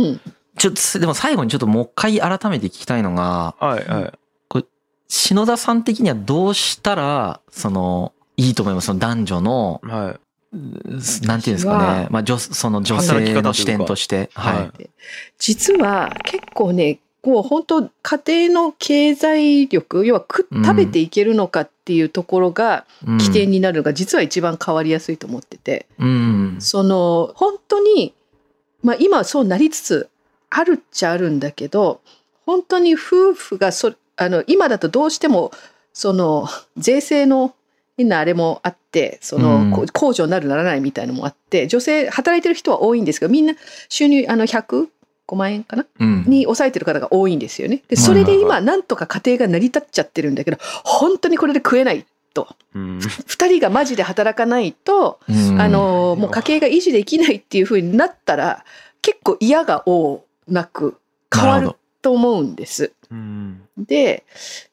[0.58, 4.12] ちょっと、でも最後にちょっともう一回改めて聞きたいのが、はいはい
[5.14, 8.86] 篠田さん的にはどうしたら、その、いいと思います？
[8.86, 10.56] その男女の、はい
[11.26, 12.08] なんていうんですかね。
[12.08, 14.30] まあ、女、その女性の視点として。
[14.32, 14.90] はい。
[15.38, 23.18] 実は結構ねこう本当家庭の経済力要は食べていけるのかっていうところがうん。
[23.18, 26.56] 起点になるのが実は一番変わりやすいと思ってて、うん。
[26.58, 28.14] その本当に、
[28.82, 30.08] まあ、今はそうなりつつ
[30.50, 32.00] あるっちゃあるんだけど
[32.44, 35.52] 本当に夫婦がそあの今だとどうしても
[35.92, 37.54] その税制の
[37.96, 43.54] 変なあれもあってその、控除になるならないみたいのもあって女性働いてる人は多いんですけどみんな
[43.88, 44.88] 収入あの100
[45.28, 45.86] 5万円かな？
[46.00, 46.24] うん。
[46.26, 47.82] に抑えてる方が多いんですよね。
[47.88, 52.04] で、それで今、なんとか家庭が成り立っちゃってるんだけど、本当にこれで食えない
[52.34, 52.48] と。
[52.74, 58.64] うん二人がマジで働かないと、うんあ、の、もう家計が維持できないっていう風になったら、
[59.00, 60.98] 結構嫌が多なく
[61.34, 62.92] 変わると思うんです。
[63.10, 64.24] うんで、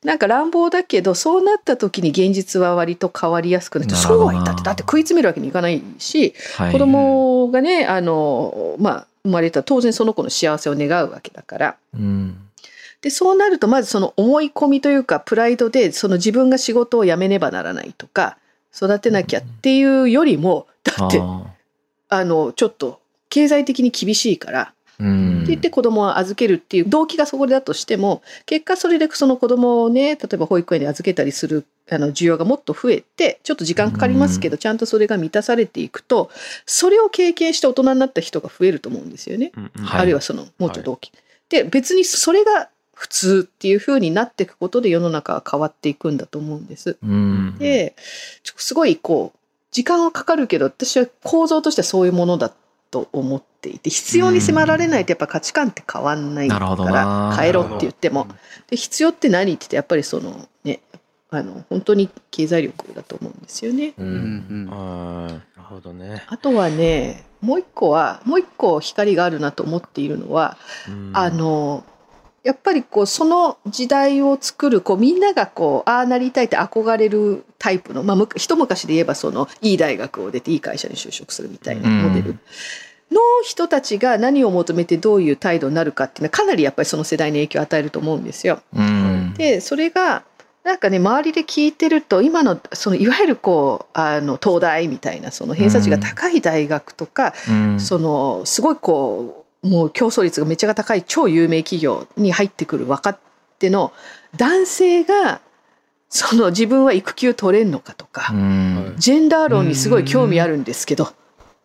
[0.04, 11.77] なんか乱暴だけど、そうなった時に現実は割と変わりやすくなって、そうは言ったって、だって食い詰めるわけにいかないし、どはい子供がね、あの、まあ、生まれたら当然その子の幸せを願うわけだから。
[11.93, 12.38] うん。
[13.01, 18.38] で、そうなると、まずその思い込みというか、プライドで、その自分が仕事を辞めねばならないとか、
[18.75, 21.45] 育てなきゃっていうよりも、だって、あ
[22.09, 22.99] あの、ちょっと、
[23.30, 25.38] 経済的に厳しいから、ーうん。
[25.38, 36.29] って言って子供を預けるっていう動機がそこだとしても、結果それでその子供をね、例えば保育園に預けたりする、あの、需要がもっと増えて、ちょっと時間かかりますけど、ちゃんとそれが満たされていくと、
[36.65, 39.51] それを経験して大人になった人が増えると思うんですよね。
[39.55, 41.11] うんうんはいあるいはその、もうちょっと大きい。
[41.49, 46.97] で、別にそれが普通っていう風になっていくことで世の中は変わっていくんだと思うんです。
[47.01, 47.57] うん。
[47.57, 47.95] で、
[48.43, 49.39] すごいこう、
[49.71, 52.51] 時間はかかるけど、私は構造としてはそういうものだ
[52.91, 58.27] と思っていて、必要に迫られないとやっぱ価値観って変わんないからな、変えろって言っても。
[58.69, 60.81] で、必要って何って言って、やっぱりそのね、
[61.32, 63.93] あの、本当に経済力だと思うんですよね。
[63.97, 64.03] う。
[64.03, 66.23] うんんあーなるほどね。
[66.27, 70.57] あとはね、もう一個は、もう一個光があるなと思っているのは、
[70.88, 71.84] うんあの、
[72.43, 82.39] やっぱりこうその時代を作るこうみんながこうああなりたいって憧れるタイプの、まあ、む一昔で言えばそのいい大学を出ていい会社に就職するみたいなモデルうん
[83.11, 88.61] の人たちが何を求めてどういう態度になるかっていうのはかなりやっぱりその世代に影響を与えると思うんですよ。
[88.73, 89.34] うん。
[89.36, 90.23] でそれが
[90.70, 97.80] なんかね周りで聞いてると今のそのいわゆるこうあの東大みたいなその偏差値が高い大学とか、うん。
[97.80, 103.17] そのすごいこうもう競争率がめっちゃ高い超有名企業に入ってくる若
[103.57, 103.91] 手の
[104.38, 105.41] 男性が
[106.07, 108.93] その自分は育休取れんのかとか、うん。
[108.99, 111.13] ジェンダー論にすごい興味あるんですけどっ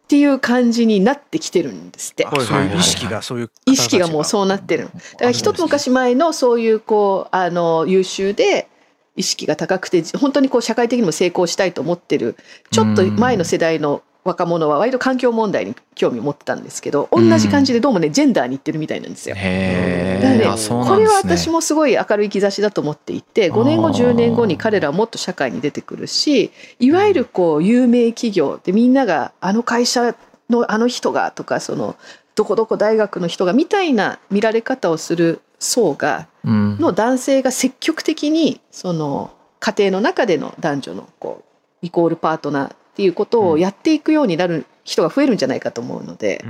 [0.08, 2.24] ていう感じになってきてるんですって。
[2.24, 4.88] あそういう意識がそういう意識がもうそうなってるの。
[4.88, 8.68] だから一つ昔前のそういうこうあの優秀で
[9.16, 12.36] 意識が高くて本当にこう社会的にも成功したいと思ってる
[12.70, 19.36] ちょっと前の世代の若者は割と環境問題に興味を持ってたんですけど同じ感じでどうもねジェンダーに行ってるみたいなんですよ。
[19.36, 21.20] だからねこれは。
[21.22, 26.50] 私もすごい明るい兆しだと思っていて5年後あー10年後に彼らはもっと社会に出てくるし
[26.80, 30.16] いわゆるこう有名企業でみんながあの会社
[30.48, 31.96] のあの人がとかその
[32.34, 36.78] どこどこ大学の人がみたいな見られ方をする層がうん。
[36.78, 39.30] の男性が積極的にその
[39.60, 41.42] 家庭の中での男女のこ
[41.82, 46.44] うイコールパートナーっていうことをやっていくようになる人が増えるんじゃないかと思うので。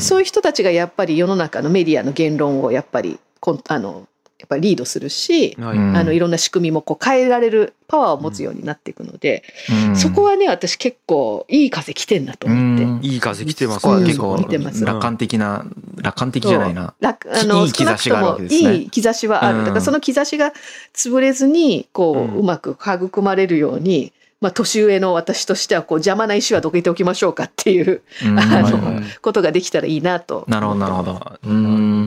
[0.00, 4.06] そういう人たちがやっぱり世の中のメディアの言論をやっぱりこんあの
[4.44, 9.42] やっぱりリードするし、はいうんあのいろんな仕組みもこう変えられるパワーを持つようになっていくので、
[9.88, 12.84] うんそこはね私結構いい風来てんなと思って。
[12.84, 15.64] うんいい風来てます結構見てます楽観的な、
[15.96, 16.94] 楽観的じゃないな。
[17.00, 19.58] 楽あのいい兆しがあるわけですね少なくともいい兆しはある。
[19.58, 20.52] うんだからその兆しが
[20.94, 30.44] 潰れずに、こう、うんうまく育まれるように、まあ、年上の私としては、こう、邪魔な石はどけておきましょうかっていううんあのことができたらいいなと。
[30.48, 31.12] なるほど、なるほあど。
[31.12, 31.54] ーなるほどですね。
[31.54, 32.03] い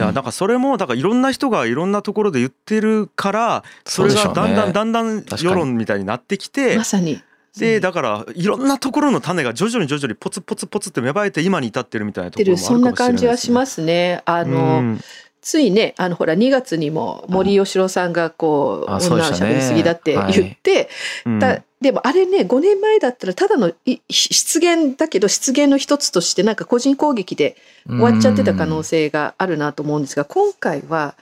[0.00, 7.22] や、だんからそれも、だからいろんな人がいろんなところで言ってるから、それがだんだんだんだん世論みたいになってきてま、さに。
[7.56, 14.22] で、だからいろんなところの種が徐々に徐々にポツポツポツって芽生えて今に至ってるみたいなところもあるかそんなもしれない感じはしますすね。
[14.24, 14.50] あね。
[14.52, 15.00] の、うん
[15.42, 19.50] ついね、あの、ほら、2月にも森喜朗さんが、こう、あそうでしたね。
[19.52, 20.88] 女は喋りすぎだって言って、
[21.26, 21.38] うん。
[21.38, 31.14] だでもあれね5年前だったらただのい失言だけど失言の一つとしてなんか個人攻撃で終わっちゃってた可能性があるなと思うんですが今回は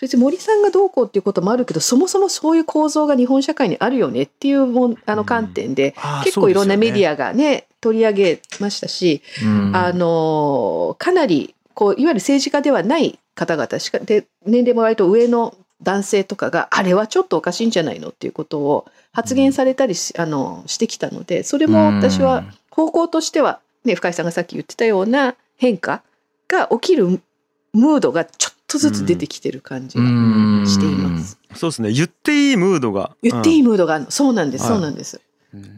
[0.00, 5.94] 別に森さんがどうこうっていうこともあるけどそもそもそういう構造が日本社会にあるよねっていうもんあの観点で
[6.24, 9.76] 結構いろんなメディアアがね取り上げましたしうん。
[9.76, 26.02] あのかなりこういわゆる政治家ではない方々しかで年齢も割と上の男性とかがあれはちょっとおかしいんじゃないのっていうことを発言されたりし,、あのしてきたのでそれも私は方向としては、ね、深井さんがさっき言ってたような変化
[26.48, 31.38] が起きるムードがちょっとずつ出てきてる感じがうんしています。
[31.54, 31.92] そうですね。
[31.92, 33.12] 言っていいムードが。
[33.22, 33.58] 言っていい。
[33.58, 35.20] いムードがあるのそうなんです、はいそうなんです。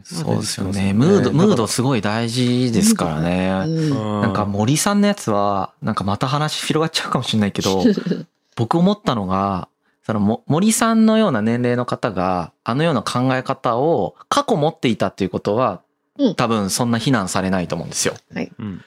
[0.03, 0.93] そうですよね。
[0.93, 3.65] ムード、ムードすごい大事ですからうね。
[3.65, 3.89] ん。
[3.89, 7.83] なんか森さんのやつは、なんかまた話広がっちゃうかもしれないけど、
[8.55, 9.69] 僕思ったのが、
[10.05, 15.81] そのも森さんのような年齢の方が、あのような考え方を過去持っていたっていうことは
[16.17, 18.15] うん、多分そんな非難されないと思うんですよ。
[18.59, 18.83] うん。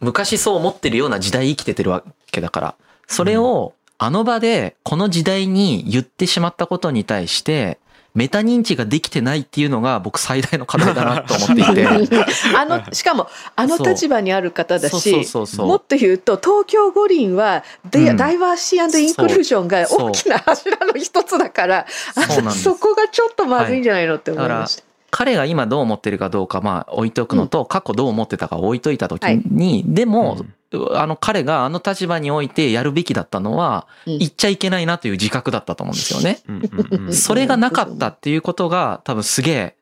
[0.00, 2.74] 昔そう思ってるような時代生きててるわけだから、
[3.06, 7.78] それをあの場でこの時代に言ってしまったことに対して、
[8.14, 11.86] メタ認知ができてないっていうのが僕最大の課題だなと思っていて。
[12.56, 18.16] あのしかもあの立場にある方だしもそっと言うと東京五輪はデうん。
[18.16, 21.86] ダイバーシティインクルージョンが大きな柱の一つだから
[22.16, 24.82] あそこがちょっとまずいんじゃないのって思いました。
[24.82, 24.89] う。
[25.20, 30.46] 彼が今どう思ってるかどうかまあ置いとくのと、過去どう思ってたか置いといた時に、でも、
[30.94, 34.18] あの彼があの立場においてやるべきだったのは、うん。
[34.18, 37.12] 言っちゃいけないなという自覚だったと思うんですよね。
[37.12, 39.76] それがなかったっていうことが多分すげえ、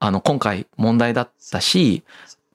[0.00, 2.02] あの、今回問題だったし、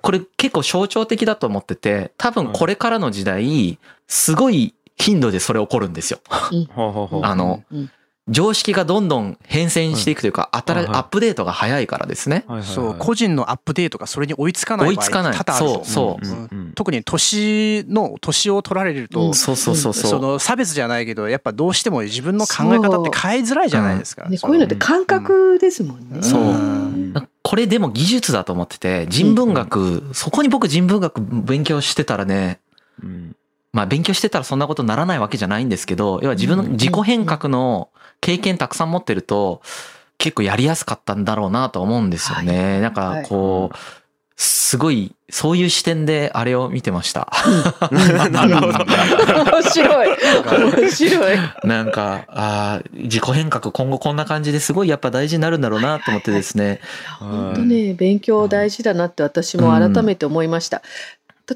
[0.03, 6.19] これ結構象徴的だと思ってて、多分これからの時代、すごい頻度でそれ起こるんですよ。
[6.29, 7.89] あのうん
[8.29, 10.95] 常識がどんどん変遷していくというか、新はいはい。
[10.97, 12.45] アップデートが早いからですね。
[12.47, 12.75] はいはいはい。
[12.75, 15.33] そう個人のアップデートがそれに追いつかない場合追いつかない。
[15.37, 16.49] 多々あるとそう思そう。
[16.75, 19.33] 特に年の年を取られると、うん。
[19.33, 20.19] そうそうそうそ。
[20.19, 24.23] の差別じゃないけどやっぱどうしても自分の考え方って変えづらいじゃないですか。
[24.23, 26.21] こういうのって感覚ですもんね。
[26.21, 26.41] そう。
[26.41, 32.59] うんこれでも技術だと思ってて、人文学、そこに僕人文学勉強してたらね、
[33.01, 33.35] うん
[33.73, 37.89] まあ勉強してたらそんなことならないわけじゃないんですけど、要は自分のうん自己変革の
[38.21, 39.61] 経験たくさん持ってると、
[40.17, 42.81] 結構やりやすかったんだろうなと思うんですよね。
[42.81, 43.77] なんかこう、
[44.41, 47.29] すごい、そういう視点であれを見てました。
[48.31, 48.85] なるほど。
[49.43, 50.17] 面白い。
[50.81, 51.37] 面白い。
[51.65, 56.79] なんか、ああ、自己変革今後こんな感じですごいやっぱ大事になるんだろうなと思ってですね。
[57.19, 60.81] 本当ね、勉強大事だなって私も改めて思いました。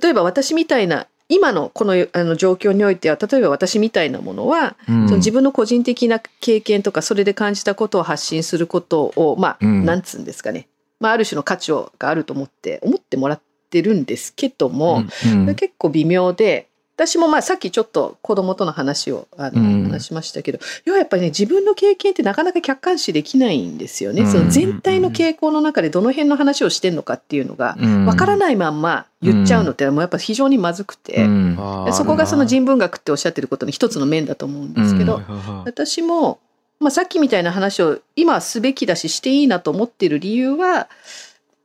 [0.02, 5.08] 例えば私みたいな、今のこのあの状況においては、例えば私みたいなものは、うん。
[5.08, 9.86] その自分の個人的な経験とか、それで感じたことを発信することを、まあ、うん。
[9.86, 10.68] なんつうんですかね。
[11.00, 15.56] まあ、ある種の価値があると思って、思ってもらってるんですけども、うん。
[15.56, 19.84] 結構微妙で私もまあさっきちょっと子供との話をあの、うん。
[19.84, 24.32] 話しましたけど要はやっぱりね自分の経験ってなかなか客観視できないんですよね、うん。
[24.32, 28.06] その全体の傾向の中でどの辺の話をしてんのかっていうのがうん。
[28.06, 31.58] わからないまんま言っちゃうのってもうやっぱ非常にまずくて、うん。
[31.94, 35.22] そこがその人文学っておっしゃってることの一つの面だと思うんですけど、
[35.66, 36.40] 私も、
[36.80, 40.88] まあ、さっきみたいな話を今はすべきだししていいなと思っている理由はやっ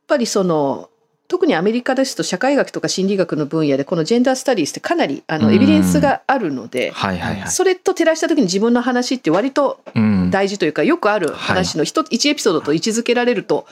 [0.07, 0.89] ぱりその
[1.29, 5.41] 特にアメリカですと社会学とか心理学の分野でこのジェンダースタディスってかなりあうん。
[5.43, 7.51] のエビデンスがあるので、はいはいはい。
[7.51, 13.67] それと照らした時に自分の話って割とうん大事というかよくある話の一一エピソードと位置づけられると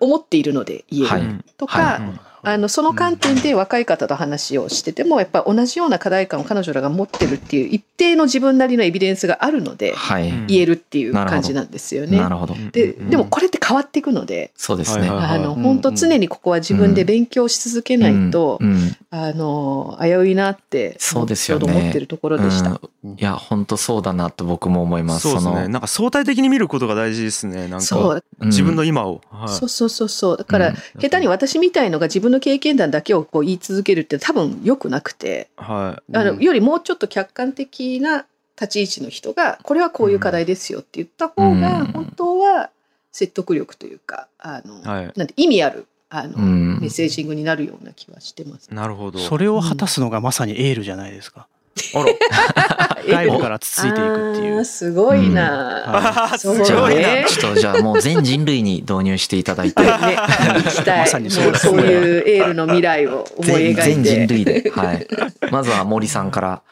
[0.00, 1.44] 思っているので言える、はい。
[1.58, 2.00] とか、はい。
[2.00, 10.28] うんあのその観点で若い方と話をしててもやっぱ同じような課題感を彼女らが持ってるっていう一定の自分なりのエビデンスがあるのではい。
[10.28, 12.18] うん言えるっていう感じなんですよね。
[12.18, 12.54] なるほど。
[12.72, 15.08] でうんでもこれって変わっていくので、そうですね。
[15.08, 22.70] あのうん本当常にここは自分で勉強し続けないと、うんうんあの危ういなってそうですよねちょうど思ってるところでした。
[22.70, 25.26] うんいや、本当そうだなと僕も思います。
[25.26, 25.68] のそうですね。
[25.68, 27.68] なんか相対的に見ることが大事ですね。
[27.68, 29.20] なんか自分の今を。
[29.30, 36.16] はいそうそうそうそうだから、うん下手に私みたいのが自分の経験談だけをこう言い続けるって多分良くなくてはい。
[36.16, 38.26] あのよりもうちょっと客観的な
[38.60, 42.70] 立ち位置の人がこれはこういう課題ですよって言った方がうん本当は
[43.12, 45.12] 説得力というかあの、はい。
[45.16, 48.72] なんて意味あるあの、うんメッセージングになるような気はしてます。
[48.72, 49.18] なるほど。
[49.18, 51.46] それを果たすのがまさにエールじゃないですか。
[51.94, 52.96] あら。
[53.26, 54.64] 外部からつついていくっていう。
[54.64, 57.00] すごいな、あーすそうごいな。
[57.00, 64.34] ねちょっとじゃあもう全人類に導入していただいて、 ね、行きたい、まさにそうもうですねそういうエールの未来を思い全描全人いて。
[64.34, 64.70] 類で。
[64.70, 65.06] はい。
[65.50, 66.62] まずは森さんから。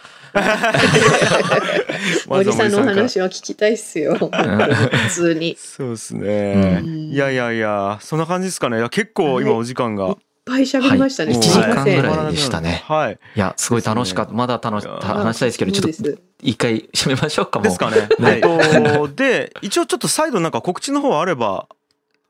[2.29, 4.15] 森さんのお話は聞きたいっすよ。
[4.17, 5.57] 普通に。
[5.59, 6.81] そうですね。
[6.85, 8.89] うんいやいやいや、そんな感じですかね。
[8.91, 10.17] 結構今お時間が。
[10.45, 11.32] ぱい喋りましたね。
[11.34, 13.18] はいすいません一時間ぐらいでしたねはい。
[13.36, 14.32] いや、すごい楽しかった。
[14.32, 17.64] まだ楽し、話したいですけど、ちょっと一回締めましょうかもう。
[17.64, 18.09] ですかね。
[18.18, 21.66] はいえっと、で、一応ちょっと再度なんか告知の方あれば、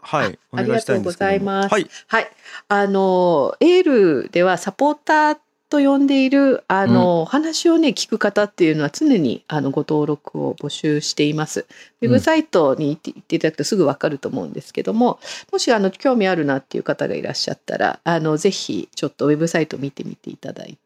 [0.03, 1.73] はい、おあり願いしたがとうんですけどもざいます。
[1.73, 1.91] はい。
[2.07, 2.31] はい。
[2.69, 5.39] あの、エールではサポーター
[5.71, 11.67] と呼んでいる、あの、お話をね、聞く方っていうのは常に、あの、ご登録を募集しています。
[12.03, 15.21] ウェブサイトに行っていただくとすぐわかると思うんですけども、
[15.53, 20.77] もし、あの、興味あるなっていう方がいらっしゃったら、あの、ぜひ、ちょっとウェブサイト見てみていただい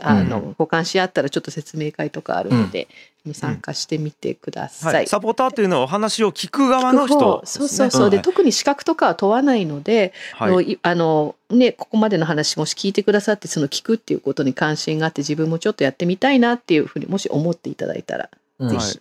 [0.00, 2.88] あの、ご関心あったらちょっと説明会とかあるので、
[3.34, 4.94] 参加してみてください。
[4.94, 8.10] はい、サポーターというのはお話を聞く側の人ですね、そうそうそう。
[8.10, 10.50] で、はい特に資格とかは問わないので、はい。
[10.50, 18.68] あのいあのね、ここまでの話もし聞いてくださってその聞くっていうことに関心があって自分もちょっとやってみたいなっていうふうにもし思っていただいたら、うん。
[18.68, 19.00] ぜひ、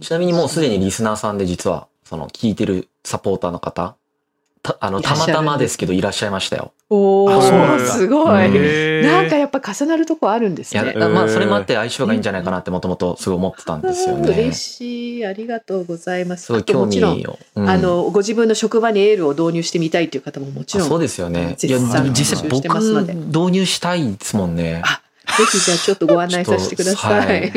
[0.00, 3.96] ちなみにもうすでにリスナーさんで実は、その聞いてるサポーターの方
[4.62, 6.72] たあのたまたまですけどいらっしゃいましたよ。
[6.90, 8.50] おおすごい、
[9.02, 10.94] なんかやっぱ重なるとこあるんですいや、ね。
[10.94, 14.28] まあそれもあって相性がいいんじゃないかなってもともとすごい思ってたんですよね。
[14.28, 16.46] 嬉しいありがとうございます。
[16.46, 17.38] すご興味もちろん、を。
[17.56, 21.56] うんあのご自分の職場にエールを導入してみたいという方ももちろんあそうですよね。
[21.62, 24.82] いや実際募集してますので僕導入したいですもんね。
[24.84, 25.02] あ
[25.36, 27.52] ぜひじゃあちょっとご案内させてください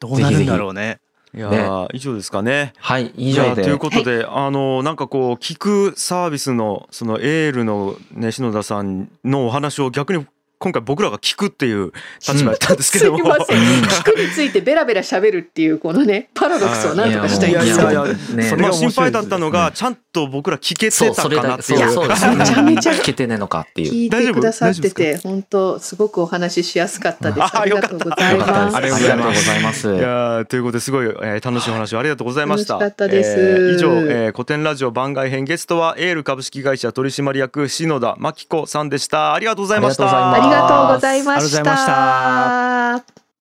[0.00, 0.98] どうなるんだろうね。
[1.34, 2.74] いやー以上ですかね。
[2.78, 3.62] はい、以上で。
[3.62, 10.26] ということで、あのなんかこう聞くサービスのそのエールのね篠田さんのお話を逆に
[10.62, 11.92] 今回僕らが聞くっていう
[12.26, 13.58] 立場やったんですけすいども、ません。
[13.58, 17.74] 聞くについてベラベラ喋るっていうこのねパラドックスをなんとかしたいんですよ。
[17.74, 21.78] いやいやいやねまあそれが心配だったのがちゃんと僕ら聞けそう、てたかなっていう。
[21.90, 22.36] そうそうですね。
[22.36, 23.92] めちゃめちゃ聞けてねえのかっていう。
[23.92, 27.42] 聞いてくださってて本当すごくお話ししやすかったです。
[27.42, 28.76] あありがとうございます。
[28.76, 29.88] ありがとうございます。
[29.88, 32.74] いやーということですごい、えー楽しいお話をありがとうございました。
[32.74, 39.34] 楽しかったですえー以上、えー古典ラジオ番外編ゲストはエール株式会社取締役篠田真紀子さんでした。
[39.34, 40.51] ありがとうございました。
[40.52, 43.22] ありがとうございました。